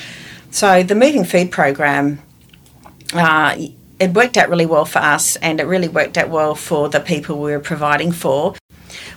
So 0.49 0.81
the 0.81 0.95
moving 0.95 1.25
food 1.25 1.51
program 1.51 2.19
uh, 3.13 3.57
it 3.99 4.13
worked 4.13 4.37
out 4.37 4.49
really 4.49 4.65
well 4.65 4.85
for 4.85 4.99
us 4.99 5.35
and 5.37 5.59
it 5.59 5.63
really 5.63 5.87
worked 5.87 6.17
out 6.17 6.29
well 6.29 6.55
for 6.55 6.89
the 6.89 6.99
people 6.99 7.39
we 7.39 7.51
were 7.51 7.59
providing 7.59 8.11
for. 8.11 8.55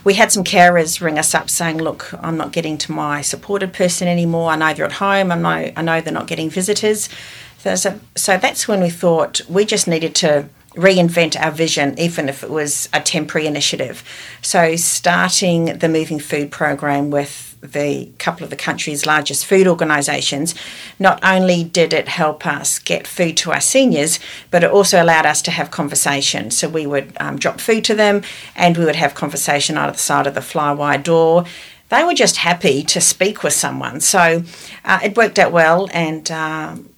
We 0.07 0.13
had 0.13 0.31
some 0.31 0.45
carers 0.45 1.01
ring 1.01 1.19
us 1.19 1.35
up 1.35 1.49
saying, 1.49 1.79
Look, 1.79 2.13
I'm 2.23 2.37
not 2.37 2.53
getting 2.53 2.77
to 2.77 2.93
my 2.93 3.19
supported 3.19 3.73
person 3.73 4.07
anymore. 4.07 4.51
I 4.51 4.55
know 4.55 4.73
they're 4.73 4.85
at 4.85 4.93
home. 4.93 5.33
I 5.33 5.35
know, 5.35 5.73
I 5.75 5.81
know 5.81 5.99
they're 5.99 6.13
not 6.13 6.27
getting 6.27 6.49
visitors. 6.49 7.09
So, 7.57 7.75
so, 7.75 7.99
so 8.15 8.37
that's 8.37 8.69
when 8.69 8.79
we 8.79 8.89
thought 8.89 9.41
we 9.49 9.65
just 9.65 9.85
needed 9.85 10.15
to 10.15 10.47
reinvent 10.75 11.37
our 11.37 11.51
vision, 11.51 11.99
even 11.99 12.29
if 12.29 12.41
it 12.41 12.49
was 12.49 12.87
a 12.93 13.01
temporary 13.01 13.47
initiative. 13.47 14.01
So, 14.41 14.77
starting 14.77 15.77
the 15.77 15.89
Moving 15.89 16.19
Food 16.19 16.51
program 16.51 17.09
with 17.09 17.46
the 17.73 18.09
couple 18.17 18.43
of 18.43 18.49
the 18.49 18.55
country's 18.55 19.05
largest 19.05 19.45
food 19.45 19.67
organisations, 19.67 20.55
not 20.99 21.19
only 21.23 21.63
did 21.63 21.93
it 21.93 22.07
help 22.07 22.45
us 22.45 22.79
get 22.79 23.07
food 23.07 23.37
to 23.37 23.51
our 23.51 23.61
seniors, 23.61 24.19
but 24.51 24.63
it 24.63 24.71
also 24.71 25.01
allowed 25.01 25.25
us 25.25 25.41
to 25.43 25.51
have 25.51 25.71
conversation. 25.71 26.51
So 26.51 26.69
we 26.69 26.85
would 26.85 27.15
um, 27.19 27.37
drop 27.37 27.59
food 27.59 27.83
to 27.85 27.95
them 27.95 28.21
and 28.55 28.77
we 28.77 28.85
would 28.85 28.95
have 28.95 29.15
conversation 29.15 29.77
out 29.77 29.89
of 29.89 29.95
the 29.95 30.01
side 30.01 30.27
of 30.27 30.33
the 30.33 30.41
flywire 30.41 31.01
door. 31.01 31.45
They 31.89 32.03
were 32.03 32.13
just 32.13 32.37
happy 32.37 32.83
to 32.83 32.99
speak 32.99 33.43
with 33.43 33.53
someone. 33.53 34.01
So 34.01 34.43
uh, 34.83 34.99
it 35.03 35.15
worked 35.15 35.39
out 35.39 35.51
well 35.51 35.87
and 35.93 36.29
um, 36.31 36.89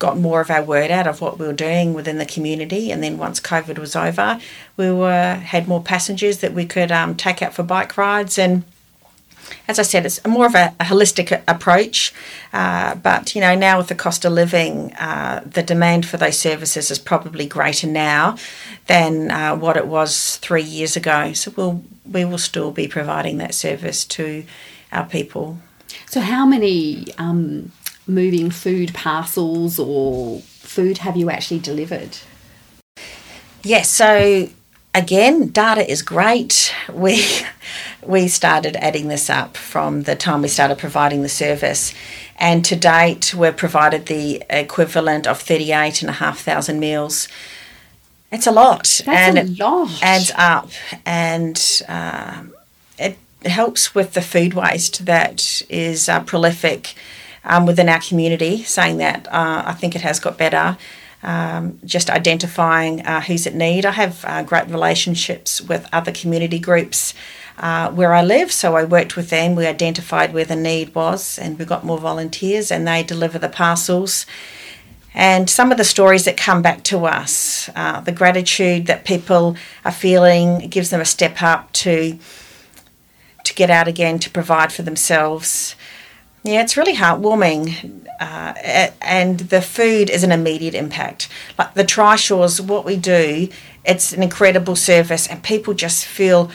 got 0.00 0.18
more 0.18 0.40
of 0.40 0.50
our 0.50 0.62
word 0.62 0.90
out 0.90 1.06
of 1.06 1.20
what 1.20 1.38
we 1.38 1.46
were 1.46 1.52
doing 1.52 1.94
within 1.94 2.18
the 2.18 2.26
community. 2.26 2.90
And 2.90 3.04
then 3.04 3.18
once 3.18 3.38
COVID 3.38 3.78
was 3.78 3.94
over, 3.94 4.40
we 4.76 4.90
were 4.90 5.34
had 5.34 5.68
more 5.68 5.82
passengers 5.82 6.38
that 6.38 6.52
we 6.52 6.66
could 6.66 6.90
um, 6.90 7.14
take 7.14 7.40
out 7.40 7.54
for 7.54 7.62
bike 7.62 7.96
rides 7.96 8.36
and 8.38 8.64
as 9.68 9.78
I 9.78 9.82
said, 9.82 10.06
it's 10.06 10.24
more 10.26 10.46
of 10.46 10.54
a, 10.54 10.74
a 10.80 10.84
holistic 10.84 11.42
approach. 11.46 12.12
Uh, 12.52 12.94
but 12.96 13.34
you 13.34 13.40
know, 13.40 13.54
now 13.54 13.78
with 13.78 13.88
the 13.88 13.94
cost 13.94 14.24
of 14.24 14.32
living, 14.32 14.92
uh, 14.94 15.42
the 15.44 15.62
demand 15.62 16.06
for 16.06 16.16
those 16.16 16.38
services 16.38 16.90
is 16.90 16.98
probably 16.98 17.46
greater 17.46 17.86
now 17.86 18.36
than 18.86 19.30
uh, 19.30 19.56
what 19.56 19.76
it 19.76 19.86
was 19.86 20.36
three 20.36 20.62
years 20.62 20.96
ago. 20.96 21.32
So 21.32 21.52
we'll 21.56 21.82
we 22.10 22.24
will 22.24 22.38
still 22.38 22.72
be 22.72 22.88
providing 22.88 23.38
that 23.38 23.54
service 23.54 24.04
to 24.04 24.44
our 24.92 25.06
people. 25.06 25.58
So, 26.06 26.20
how 26.20 26.44
many 26.44 27.06
um, 27.18 27.72
moving 28.06 28.50
food 28.50 28.92
parcels 28.94 29.78
or 29.78 30.40
food 30.40 30.98
have 30.98 31.16
you 31.16 31.30
actually 31.30 31.60
delivered? 31.60 32.18
Yes, 33.62 33.88
so 33.88 34.48
again, 34.94 35.48
data 35.48 35.88
is 35.88 36.02
great. 36.02 36.72
We 36.92 37.24
we 38.06 38.28
started 38.28 38.76
adding 38.76 39.08
this 39.08 39.30
up 39.30 39.56
from 39.56 40.02
the 40.02 40.16
time 40.16 40.42
we 40.42 40.48
started 40.48 40.78
providing 40.78 41.22
the 41.22 41.28
service, 41.28 41.94
and 42.36 42.64
to 42.64 42.76
date, 42.76 43.34
we've 43.34 43.56
provided 43.56 44.06
the 44.06 44.42
equivalent 44.50 45.26
of 45.26 45.40
thirty 45.40 45.72
eight 45.72 46.02
and 46.02 46.10
a 46.10 46.14
half 46.14 46.40
thousand 46.40 46.80
meals. 46.80 47.28
It's 48.32 48.46
a 48.46 48.52
lot, 48.52 49.00
and 49.06 49.38
a 49.38 49.42
it 49.42 49.58
lot. 49.58 49.98
adds 50.02 50.32
up, 50.36 50.70
and 51.04 51.82
um, 51.88 52.54
it 52.98 53.18
helps 53.44 53.94
with 53.94 54.12
the 54.12 54.22
food 54.22 54.54
waste 54.54 55.06
that 55.06 55.62
is 55.68 56.08
uh, 56.08 56.20
prolific 56.20 56.94
um, 57.44 57.66
within 57.66 57.88
our 57.88 58.00
community. 58.00 58.62
Saying 58.62 58.98
that, 58.98 59.26
uh, 59.28 59.64
I 59.66 59.72
think 59.72 59.96
it 59.96 60.02
has 60.02 60.20
got 60.20 60.38
better. 60.38 60.78
Um, 61.22 61.78
just 61.84 62.08
identifying 62.08 63.04
uh, 63.04 63.20
who's 63.20 63.46
at 63.46 63.54
need. 63.54 63.84
I 63.84 63.90
have 63.90 64.24
uh, 64.24 64.42
great 64.42 64.68
relationships 64.68 65.60
with 65.60 65.86
other 65.92 66.12
community 66.12 66.58
groups 66.58 67.12
uh, 67.58 67.90
where 67.90 68.14
I 68.14 68.22
live, 68.22 68.50
so 68.50 68.74
I 68.74 68.84
worked 68.84 69.16
with 69.16 69.28
them. 69.28 69.54
We 69.54 69.66
identified 69.66 70.32
where 70.32 70.46
the 70.46 70.56
need 70.56 70.94
was, 70.94 71.38
and 71.38 71.58
we 71.58 71.66
got 71.66 71.84
more 71.84 71.98
volunteers, 71.98 72.72
and 72.72 72.88
they 72.88 73.02
deliver 73.02 73.38
the 73.38 73.50
parcels. 73.50 74.24
And 75.12 75.50
some 75.50 75.70
of 75.70 75.76
the 75.76 75.84
stories 75.84 76.24
that 76.24 76.36
come 76.36 76.62
back 76.62 76.84
to 76.84 77.04
us, 77.04 77.68
uh, 77.74 78.00
the 78.00 78.12
gratitude 78.12 78.86
that 78.86 79.04
people 79.04 79.56
are 79.84 79.92
feeling, 79.92 80.68
gives 80.68 80.90
them 80.90 81.00
a 81.00 81.04
step 81.04 81.42
up 81.42 81.72
to 81.74 82.18
to 83.42 83.54
get 83.54 83.70
out 83.70 83.88
again 83.88 84.18
to 84.18 84.30
provide 84.30 84.72
for 84.72 84.82
themselves. 84.82 85.74
Yeah, 86.42 86.62
it's 86.62 86.76
really 86.76 86.94
heartwarming, 86.94 88.06
uh, 88.18 88.54
and 89.02 89.40
the 89.40 89.60
food 89.60 90.08
is 90.08 90.24
an 90.24 90.32
immediate 90.32 90.74
impact. 90.74 91.28
Like 91.58 91.74
the 91.74 91.84
trishaws, 91.84 92.60
what 92.60 92.86
we 92.86 92.96
do, 92.96 93.48
it's 93.84 94.12
an 94.12 94.22
incredible 94.22 94.74
service, 94.74 95.26
and 95.26 95.42
people 95.42 95.74
just 95.74 96.06
feel 96.06 96.50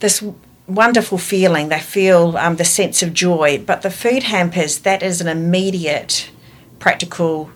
this 0.00 0.24
wonderful 0.66 1.18
feeling. 1.18 1.68
They 1.68 1.80
feel 1.80 2.38
um, 2.38 2.56
the 2.56 2.64
sense 2.64 3.02
of 3.02 3.12
joy. 3.12 3.62
But 3.64 3.82
the 3.82 3.90
food 3.90 4.24
hampers, 4.24 4.78
that 4.80 5.02
is 5.02 5.20
an 5.20 5.28
immediate, 5.28 6.30
practical 6.78 7.50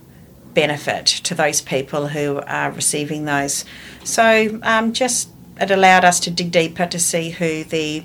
benefit 0.55 1.07
to 1.07 1.35
those 1.35 1.61
people 1.61 2.09
who 2.09 2.41
are 2.47 2.71
receiving 2.71 3.25
those. 3.25 3.65
So 4.05 4.61
um, 4.63 4.93
just 4.93 5.31
it 5.61 5.71
allowed 5.71 6.05
us 6.05 6.21
to 6.21 6.31
dig 6.31 6.51
deeper 6.51 6.87
to 6.87 6.99
see 6.99 7.31
who 7.31 7.65
the 7.65 8.05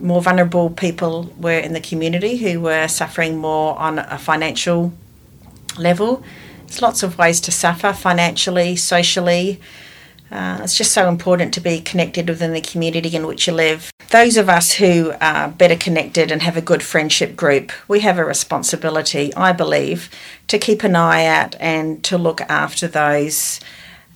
more 0.00 0.22
vulnerable 0.22 0.70
people 0.70 1.32
were 1.38 1.58
in 1.58 1.72
the 1.72 1.80
community 1.80 2.36
who 2.36 2.60
were 2.60 2.88
suffering 2.88 3.36
more 3.36 3.78
on 3.78 3.98
a 3.98 4.18
financial 4.18 4.92
level. 5.76 6.22
There's 6.66 6.82
lots 6.82 7.02
of 7.02 7.18
ways 7.18 7.40
to 7.42 7.52
suffer 7.52 7.92
financially, 7.92 8.76
socially. 8.76 9.60
Uh, 10.30 10.60
it's 10.62 10.76
just 10.76 10.92
so 10.92 11.08
important 11.08 11.54
to 11.54 11.60
be 11.60 11.80
connected 11.80 12.28
within 12.28 12.52
the 12.52 12.60
community 12.60 13.16
in 13.16 13.26
which 13.26 13.46
you 13.46 13.54
live. 13.54 13.90
Those 14.10 14.36
of 14.36 14.48
us 14.48 14.72
who 14.72 15.12
are 15.20 15.48
better 15.48 15.76
connected 15.76 16.30
and 16.30 16.42
have 16.42 16.56
a 16.56 16.62
good 16.62 16.82
friendship 16.82 17.34
group, 17.34 17.72
we 17.88 18.00
have 18.00 18.18
a 18.18 18.24
responsibility, 18.24 19.34
I 19.34 19.52
believe, 19.52 20.10
to 20.48 20.58
keep 20.58 20.84
an 20.84 20.96
eye 20.96 21.24
out 21.24 21.56
and 21.58 22.04
to 22.04 22.18
look 22.18 22.42
after 22.42 22.86
those 22.86 23.60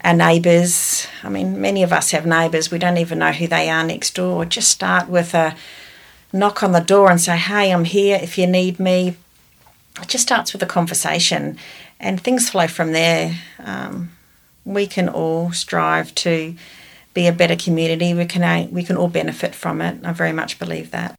our 0.04 0.14
neighbours. 0.14 1.06
I 1.22 1.28
mean, 1.28 1.60
many 1.60 1.82
of 1.82 1.92
us 1.92 2.10
have 2.10 2.26
neighbours, 2.26 2.70
we 2.70 2.78
don't 2.78 2.98
even 2.98 3.18
know 3.18 3.32
who 3.32 3.46
they 3.46 3.68
are 3.68 3.84
next 3.84 4.14
door. 4.14 4.44
Just 4.44 4.70
start 4.70 5.08
with 5.08 5.34
a 5.34 5.54
knock 6.32 6.62
on 6.62 6.72
the 6.72 6.80
door 6.80 7.10
and 7.10 7.20
say, 7.20 7.36
Hey, 7.36 7.72
I'm 7.72 7.84
here 7.84 8.18
if 8.20 8.38
you 8.38 8.46
need 8.46 8.80
me. 8.80 9.16
It 10.00 10.08
just 10.08 10.24
starts 10.24 10.52
with 10.52 10.62
a 10.62 10.66
conversation 10.66 11.58
and 12.00 12.20
things 12.20 12.50
flow 12.50 12.66
from 12.66 12.92
there. 12.92 13.36
Um, 13.58 14.12
we 14.64 14.86
can 14.86 15.08
all 15.08 15.52
strive 15.52 16.14
to 16.16 16.54
be 17.14 17.26
a 17.26 17.32
better 17.32 17.56
community. 17.56 18.14
We 18.14 18.24
can, 18.24 18.70
we 18.70 18.82
can 18.82 18.96
all 18.96 19.08
benefit 19.08 19.54
from 19.54 19.80
it. 19.80 20.04
I 20.04 20.12
very 20.12 20.32
much 20.32 20.58
believe 20.58 20.90
that. 20.92 21.14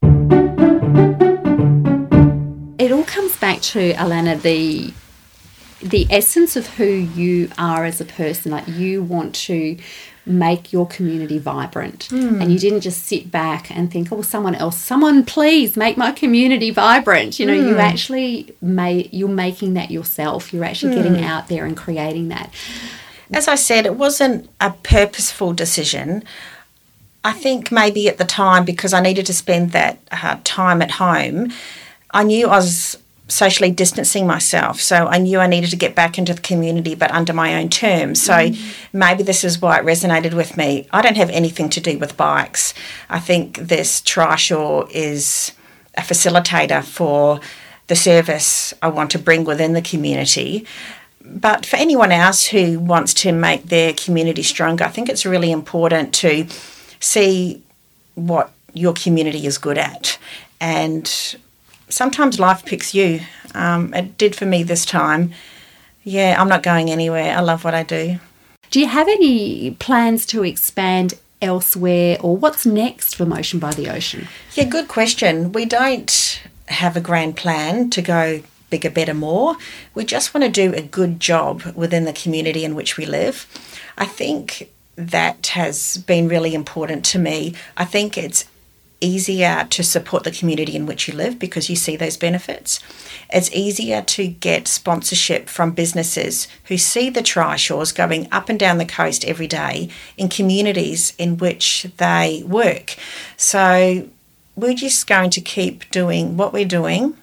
It 2.79 2.91
all 2.91 3.03
comes 3.03 3.37
back 3.37 3.61
to 3.61 3.93
Alanagh 3.93 4.41
the 4.41 4.93
the 5.83 6.07
essence 6.09 6.55
of 6.55 6.67
who 6.75 6.85
you 6.85 7.49
are 7.57 7.85
as 7.85 8.01
a 8.01 8.05
person. 8.05 8.51
Like 8.51 8.67
you 8.67 9.03
want 9.03 9.35
to 9.35 9.77
make 10.25 10.71
your 10.71 10.87
community 10.87 11.37
vibrant. 11.37 12.05
Hmm. 12.05 12.41
And 12.41 12.51
you 12.51 12.57
didn't 12.57 12.81
just 12.81 13.05
sit 13.05 13.29
back 13.29 13.69
and 13.69 13.91
think, 13.91 14.11
oh, 14.11 14.21
someone 14.21 14.55
else, 14.55 14.77
someone 14.77 15.25
please 15.25 15.75
make 15.75 15.97
my 15.97 16.11
community 16.11 16.71
vibrant. 16.71 17.39
You 17.39 17.45
know, 17.45 17.53
you 17.53 17.73
hmm. 17.73 17.79
actually 17.79 18.55
may 18.61 19.09
you're 19.11 19.27
making 19.27 19.73
that 19.73 19.91
yourself. 19.91 20.53
You're 20.53 20.63
actually 20.63 20.95
hmm. 20.95 21.03
getting 21.03 21.23
out 21.23 21.47
there 21.47 21.65
and 21.65 21.75
creating 21.75 22.29
that. 22.29 22.53
As 23.33 23.47
I 23.47 23.55
said, 23.55 23.85
it 23.85 23.95
wasn't 23.95 24.49
a 24.61 24.71
purposeful 24.71 25.53
decision. 25.53 26.23
I 27.23 27.33
think 27.33 27.71
maybe 27.71 28.07
at 28.09 28.17
the 28.17 28.25
time, 28.25 28.65
because 28.65 28.93
I 28.93 29.01
needed 29.01 29.25
to 29.27 29.33
spend 29.33 29.71
that 29.71 29.99
uh, 30.11 30.37
time 30.43 30.81
at 30.81 30.91
home, 30.91 31.51
I 32.11 32.23
knew 32.23 32.47
I 32.47 32.57
was 32.57 32.97
socially 33.33 33.71
distancing 33.71 34.27
myself. 34.27 34.79
So 34.79 35.07
I 35.07 35.17
knew 35.17 35.39
I 35.39 35.47
needed 35.47 35.71
to 35.71 35.75
get 35.75 35.95
back 35.95 36.17
into 36.17 36.33
the 36.33 36.41
community, 36.41 36.95
but 36.95 37.11
under 37.11 37.33
my 37.33 37.55
own 37.55 37.69
terms. 37.69 38.21
So 38.21 38.33
mm. 38.33 38.75
maybe 38.93 39.23
this 39.23 39.43
is 39.43 39.61
why 39.61 39.79
it 39.79 39.85
resonated 39.85 40.33
with 40.33 40.55
me. 40.55 40.87
I 40.91 41.01
don't 41.01 41.17
have 41.17 41.29
anything 41.31 41.69
to 41.71 41.81
do 41.81 41.97
with 41.97 42.15
bikes. 42.15 42.73
I 43.09 43.19
think 43.19 43.57
this 43.57 44.01
trishaw 44.01 44.89
is 44.91 45.51
a 45.95 46.01
facilitator 46.01 46.83
for 46.83 47.39
the 47.87 47.95
service 47.95 48.73
I 48.81 48.87
want 48.89 49.11
to 49.11 49.19
bring 49.19 49.43
within 49.43 49.73
the 49.73 49.81
community. 49.81 50.65
But 51.25 51.65
for 51.65 51.77
anyone 51.77 52.11
else 52.11 52.47
who 52.47 52.79
wants 52.79 53.13
to 53.15 53.31
make 53.31 53.63
their 53.63 53.93
community 53.93 54.43
stronger, 54.43 54.83
I 54.83 54.89
think 54.89 55.09
it's 55.09 55.25
really 55.25 55.51
important 55.51 56.13
to 56.15 56.47
see 56.99 57.61
what 58.15 58.51
your 58.73 58.93
community 58.93 59.45
is 59.45 59.57
good 59.57 59.77
at. 59.77 60.17
And 60.59 61.35
sometimes 61.93 62.39
life 62.39 62.65
picks 62.65 62.93
you. 62.93 63.21
Um, 63.55 63.93
it 63.93 64.17
did 64.17 64.35
for 64.35 64.45
me 64.45 64.63
this 64.63 64.85
time. 64.85 65.31
Yeah, 66.03 66.35
I'm 66.39 66.49
not 66.49 66.63
going 66.63 66.89
anywhere. 66.89 67.37
I 67.37 67.41
love 67.41 67.63
what 67.63 67.73
I 67.73 67.83
do. 67.83 68.19
Do 68.71 68.79
you 68.79 68.87
have 68.87 69.07
any 69.07 69.71
plans 69.71 70.25
to 70.27 70.43
expand 70.43 71.13
elsewhere 71.41 72.17
or 72.21 72.35
what's 72.35 72.65
next 72.65 73.15
for 73.15 73.25
Motion 73.25 73.59
by 73.59 73.73
the 73.73 73.89
Ocean? 73.89 74.27
Yeah, 74.53 74.65
good 74.65 74.87
question. 74.87 75.51
We 75.51 75.65
don't 75.65 76.41
have 76.67 76.97
a 76.97 77.01
grand 77.01 77.35
plan 77.35 77.89
to 77.91 78.01
go 78.01 78.41
bigger, 78.69 78.89
better, 78.89 79.13
more. 79.13 79.55
We 79.93 80.03
just 80.03 80.33
want 80.33 80.43
to 80.45 80.49
do 80.49 80.73
a 80.73 80.81
good 80.81 81.19
job 81.19 81.61
within 81.75 82.05
the 82.05 82.13
community 82.13 82.65
in 82.65 82.73
which 82.73 82.97
we 82.97 83.05
live. 83.05 83.45
I 83.97 84.05
think 84.05 84.71
that 84.95 85.47
has 85.47 85.97
been 85.97 86.27
really 86.27 86.55
important 86.55 87.05
to 87.05 87.19
me. 87.19 87.53
I 87.77 87.85
think 87.85 88.17
it's 88.17 88.45
easier 89.03 89.67
to 89.69 89.83
support 89.83 90.23
the 90.23 90.31
community 90.31 90.75
in 90.75 90.85
which 90.85 91.07
you 91.07 91.13
live 91.13 91.37
because 91.37 91.69
you 91.69 91.75
see 91.75 91.95
those 91.95 92.17
benefits. 92.17 92.79
It's 93.29 93.51
easier 93.51 94.01
to 94.01 94.27
get 94.27 94.67
sponsorship 94.67 95.49
from 95.49 95.71
businesses 95.71 96.47
who 96.65 96.77
see 96.77 97.09
the 97.09 97.21
trishaws 97.21 97.93
going 97.93 98.27
up 98.31 98.49
and 98.49 98.59
down 98.59 98.77
the 98.77 98.85
coast 98.85 99.25
every 99.25 99.47
day 99.47 99.89
in 100.17 100.29
communities 100.29 101.13
in 101.17 101.37
which 101.37 101.87
they 101.97 102.43
work. 102.45 102.95
So 103.35 104.07
we're 104.55 104.75
just 104.75 105.07
going 105.07 105.31
to 105.31 105.41
keep 105.41 105.89
doing 105.91 106.37
what 106.37 106.53
we're 106.53 106.65
doing. 106.65 107.17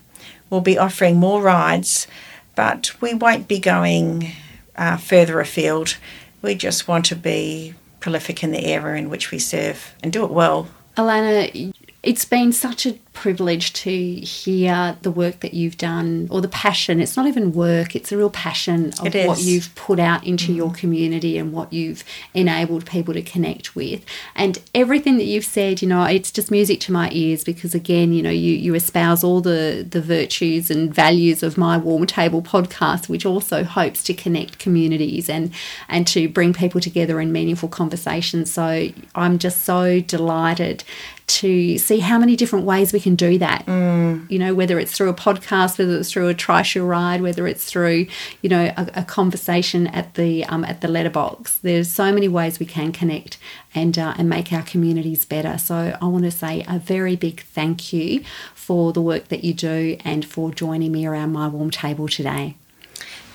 We'll 0.51 0.61
be 0.61 0.79
offering 0.79 1.16
more 1.16 1.40
rides, 1.40 2.07
but 2.55 3.01
we 3.01 3.14
won't 3.14 3.49
be 3.49 3.59
going 3.59 4.33
uh, 4.77 4.97
further 4.97 5.40
afield. 5.40 5.97
We 6.43 6.55
just 6.55 6.88
want 6.88 7.05
to 7.07 7.16
be 7.16 7.75
prolific 8.01 8.43
in 8.43 8.51
the 8.51 8.64
area 8.64 8.97
in 8.97 9.11
which 9.11 9.31
we 9.31 9.38
serve 9.38 9.95
and 10.03 10.12
do 10.12 10.25
it 10.25 10.31
well. 10.31 10.69
Alanagh, 11.01 11.73
it's 12.03 12.25
been 12.25 12.53
such 12.53 12.85
a 12.87 12.93
privilege 13.12 13.73
to 13.73 13.90
hear 13.90 14.96
the 15.03 15.11
work 15.11 15.40
that 15.40 15.53
you've 15.53 15.77
done 15.77 16.29
or 16.31 16.40
the 16.40 16.49
passion. 16.49 17.01
It's 17.01 17.16
not 17.16 17.27
even 17.27 17.53
work, 17.53 17.96
it's 17.96 18.12
a 18.12 18.16
real 18.16 18.31
passion 18.31 18.92
of 19.01 19.14
what 19.14 19.40
you've 19.40 19.75
put 19.75 19.99
out 19.99 20.25
into 20.25 20.53
mm. 20.53 20.57
your 20.57 20.70
community 20.70 21.37
and 21.37 21.53
what 21.53 21.73
you've 21.73 22.05
enabled 22.35 22.87
people 22.87 23.12
to 23.14 23.23
connect 23.23 23.75
with. 23.75 24.05
And 24.37 24.61
everything 24.75 25.16
that 25.18 25.25
you've 25.25 25.44
said, 25.44 25.83
you 25.83 25.88
know, 25.88 26.05
it's 26.05 26.31
just 26.31 26.51
music 26.51 26.81
to 26.81 26.92
my 26.92 27.11
ears 27.12 27.42
because 27.42 27.75
again, 27.75 28.12
you 28.12 28.23
know, 28.23 28.31
you, 28.31 28.55
you 28.55 28.75
espouse 28.75 29.25
all 29.25 29.40
the, 29.40 29.87
the 29.88 30.01
virtues 30.01 30.70
and 30.70 30.94
values 30.94 31.42
of 31.42 31.59
my 31.59 31.77
Warm 31.77 32.07
Table 32.07 32.42
podcast, 32.42 33.09
which 33.09 33.27
also 33.27 33.64
hopes 33.64 34.03
to 34.05 34.14
connect 34.14 34.59
communities 34.59 35.29
and 35.29 35.53
and 35.88 36.07
to 36.07 36.29
bring 36.29 36.53
people 36.53 36.81
together 36.81 37.20
in 37.20 37.33
meaningful 37.33 37.68
conversations. 37.68 38.53
So 38.53 38.88
I'm 39.14 39.38
just 39.38 39.64
so 39.64 40.01
delighted 40.01 40.85
to 41.31 41.79
see 41.79 42.01
how 42.01 42.18
many 42.18 42.35
different 42.35 42.64
ways 42.64 42.92
we 42.92 43.00
can 43.01 43.15
do 43.15 43.39
that. 43.39 43.67
You 43.67 44.39
know, 44.39 44.55
whether 44.55 44.79
it's 44.79 44.93
through 44.93 45.09
a 45.09 45.15
podcast, 45.15 45.79
whether 45.79 45.97
it's 45.97 46.13
through 46.13 46.29
a 46.29 46.35
trishaw 46.35 46.87
ride, 46.87 47.23
whether 47.23 47.47
it's 47.47 47.65
through, 47.65 48.07
you 48.43 48.49
know, 48.49 48.73
a, 48.77 48.91
a 48.95 49.05
conversation 49.05 49.87
at 49.89 50.15
the 50.15 50.45
um, 50.47 50.65
at 50.65 50.81
the 50.81 50.89
letterbox. 50.89 51.59
There's 51.59 51.91
so 51.91 52.13
many 52.13 52.29
ways 52.29 52.59
we 52.59 52.67
can 52.67 52.93
connect 52.93 53.39
and 53.75 53.99
uh, 53.99 54.15
and 54.19 54.29
make 54.29 54.53
our 54.53 54.63
communities 54.63 55.25
better. 55.25 55.59
So 55.59 55.97
I 56.01 56.05
want 56.07 56.25
to 56.25 56.31
say 56.31 56.65
a 56.69 56.79
very 56.79 57.17
big 57.17 57.43
thank 57.43 57.93
you 57.93 58.23
for 58.55 58.93
the 58.93 59.03
work 59.03 59.29
that 59.29 59.45
you 59.45 59.55
do 59.55 59.97
and 60.05 60.25
for 60.25 60.51
joining 60.51 60.93
me 60.93 61.07
around 61.07 61.33
my 61.33 61.49
warm 61.49 61.71
table 61.71 62.09
today. 62.09 62.57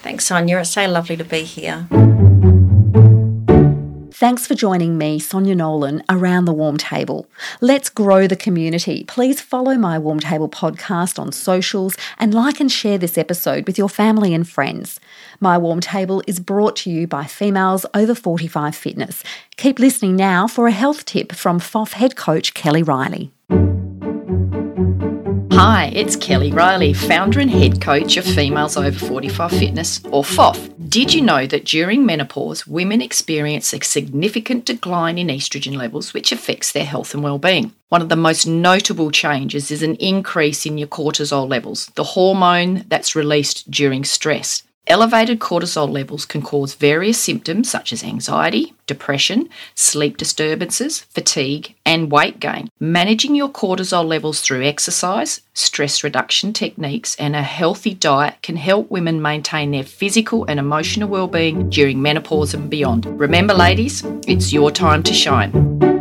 Thanks, 0.02 0.26
Sonia. 0.26 0.60
It's 0.60 0.70
so 0.70 0.88
lovely 0.88 1.18
to 1.18 1.24
be 1.24 1.44
here. 1.44 1.88
Thanks 4.18 4.48
for 4.48 4.56
joining 4.56 4.98
me, 4.98 5.20
Sonia 5.20 5.56
Nolan, 5.56 6.02
around 6.08 6.46
the 6.46 6.54
Warm 6.54 6.78
Table. 6.78 7.28
Let's 7.60 7.90
grow 7.90 8.28
the 8.28 8.38
community. 8.38 9.04
Please 9.10 9.42
follow 9.42 9.76
my 9.76 10.00
Warm 10.00 10.22
Table 10.22 10.48
podcast 10.48 11.20
on 11.20 11.34
socials 11.34 11.98
and 12.18 12.34
like 12.34 12.62
and 12.62 12.72
share 12.72 12.98
this 12.98 13.18
episode 13.18 13.68
with 13.68 13.78
your 13.78 13.90
family 13.90 14.34
and 14.34 14.48
friends. 14.48 15.02
My 15.42 15.58
Warm 15.58 15.82
Table 15.82 16.24
is 16.28 16.40
brought 16.40 16.78
to 16.78 16.90
you 16.90 17.08
by 17.08 17.26
Females 17.26 17.86
Over 17.94 18.16
45 18.16 18.74
Fitness. 18.74 19.22
Keep 19.58 19.80
listening 19.80 20.16
now 20.16 20.48
for 20.48 20.68
a 20.68 20.72
health 20.72 21.04
tip 21.04 21.34
from 21.34 21.60
FOF 21.60 21.92
head 21.92 22.16
coach 22.16 22.54
Kelly 22.54 22.84
Riley. 22.84 23.34
Hi, 25.52 25.92
it's 25.94 26.16
Kelly 26.16 26.54
Riley, 26.54 26.94
founder 26.94 27.42
and 27.42 27.52
head 27.52 27.82
coach 27.82 28.16
of 28.16 28.24
Females 28.24 28.78
Over 28.78 28.98
45 28.98 29.52
Fitness, 29.52 30.02
or 30.06 30.24
FOF. 30.24 30.75
Did 30.96 31.14
you 31.14 31.22
know 31.22 31.46
that 31.48 31.66
during 31.66 32.06
menopause, 32.06 32.66
women 32.66 33.02
experience 33.02 33.74
a 33.74 33.84
significant 33.84 34.64
decline 34.64 35.18
in 35.18 35.28
estrogen 35.28 35.76
levels, 35.76 36.14
which 36.14 36.32
affects 36.32 36.72
their 36.72 36.86
health 36.86 37.14
and 37.14 37.22
well-being? 37.22 37.74
One 37.90 38.02
of 38.02 38.08
the 38.08 38.16
most 38.16 38.48
notable 38.48 39.12
changes 39.12 39.72
is 39.72 39.84
an 39.84 39.96
increase 39.96 40.66
in 40.66 40.78
your 40.78 40.88
cortisol 40.88 41.50
levels, 41.50 41.88
the 41.96 42.06
hormone 42.06 42.86
that's 42.88 43.14
released 43.14 43.70
during 43.70 44.06
stress. 44.06 44.64
Elevated 44.88 45.40
cortisol 45.40 45.90
levels 45.90 46.26
can 46.26 46.44
cause 46.44 46.76
various 46.76 47.18
symptoms 47.18 47.68
such 47.70 47.92
as 47.92 48.04
anxiety, 48.04 48.76
depression, 48.86 49.50
sleep 49.74 50.16
disturbances, 50.16 51.00
fatigue, 51.00 51.74
and 51.88 52.12
weight 52.12 52.40
gain. 52.40 52.70
Managing 52.80 53.34
your 53.34 53.50
cortisol 53.50 54.06
levels 54.06 54.42
through 54.42 54.64
exercise, 54.64 55.42
stress 55.56 56.04
reduction 56.04 56.54
techniques, 56.54 57.16
and 57.16 57.36
a 57.36 57.42
healthy 57.42 57.96
diet 57.96 58.36
can 58.44 58.58
help 58.58 58.92
women 58.92 59.20
maintain 59.20 59.72
their 59.72 59.84
physical 59.84 60.46
and 60.46 60.60
emotional 60.60 61.10
well-being 61.10 61.68
during 61.72 62.00
menopause 62.00 62.54
and 62.54 62.70
beyond. 62.70 63.08
Remember 63.20 63.56
ladies, 63.56 64.04
it's 64.28 64.54
your 64.54 64.70
time 64.70 65.02
to 65.02 65.14
shine. 65.14 65.95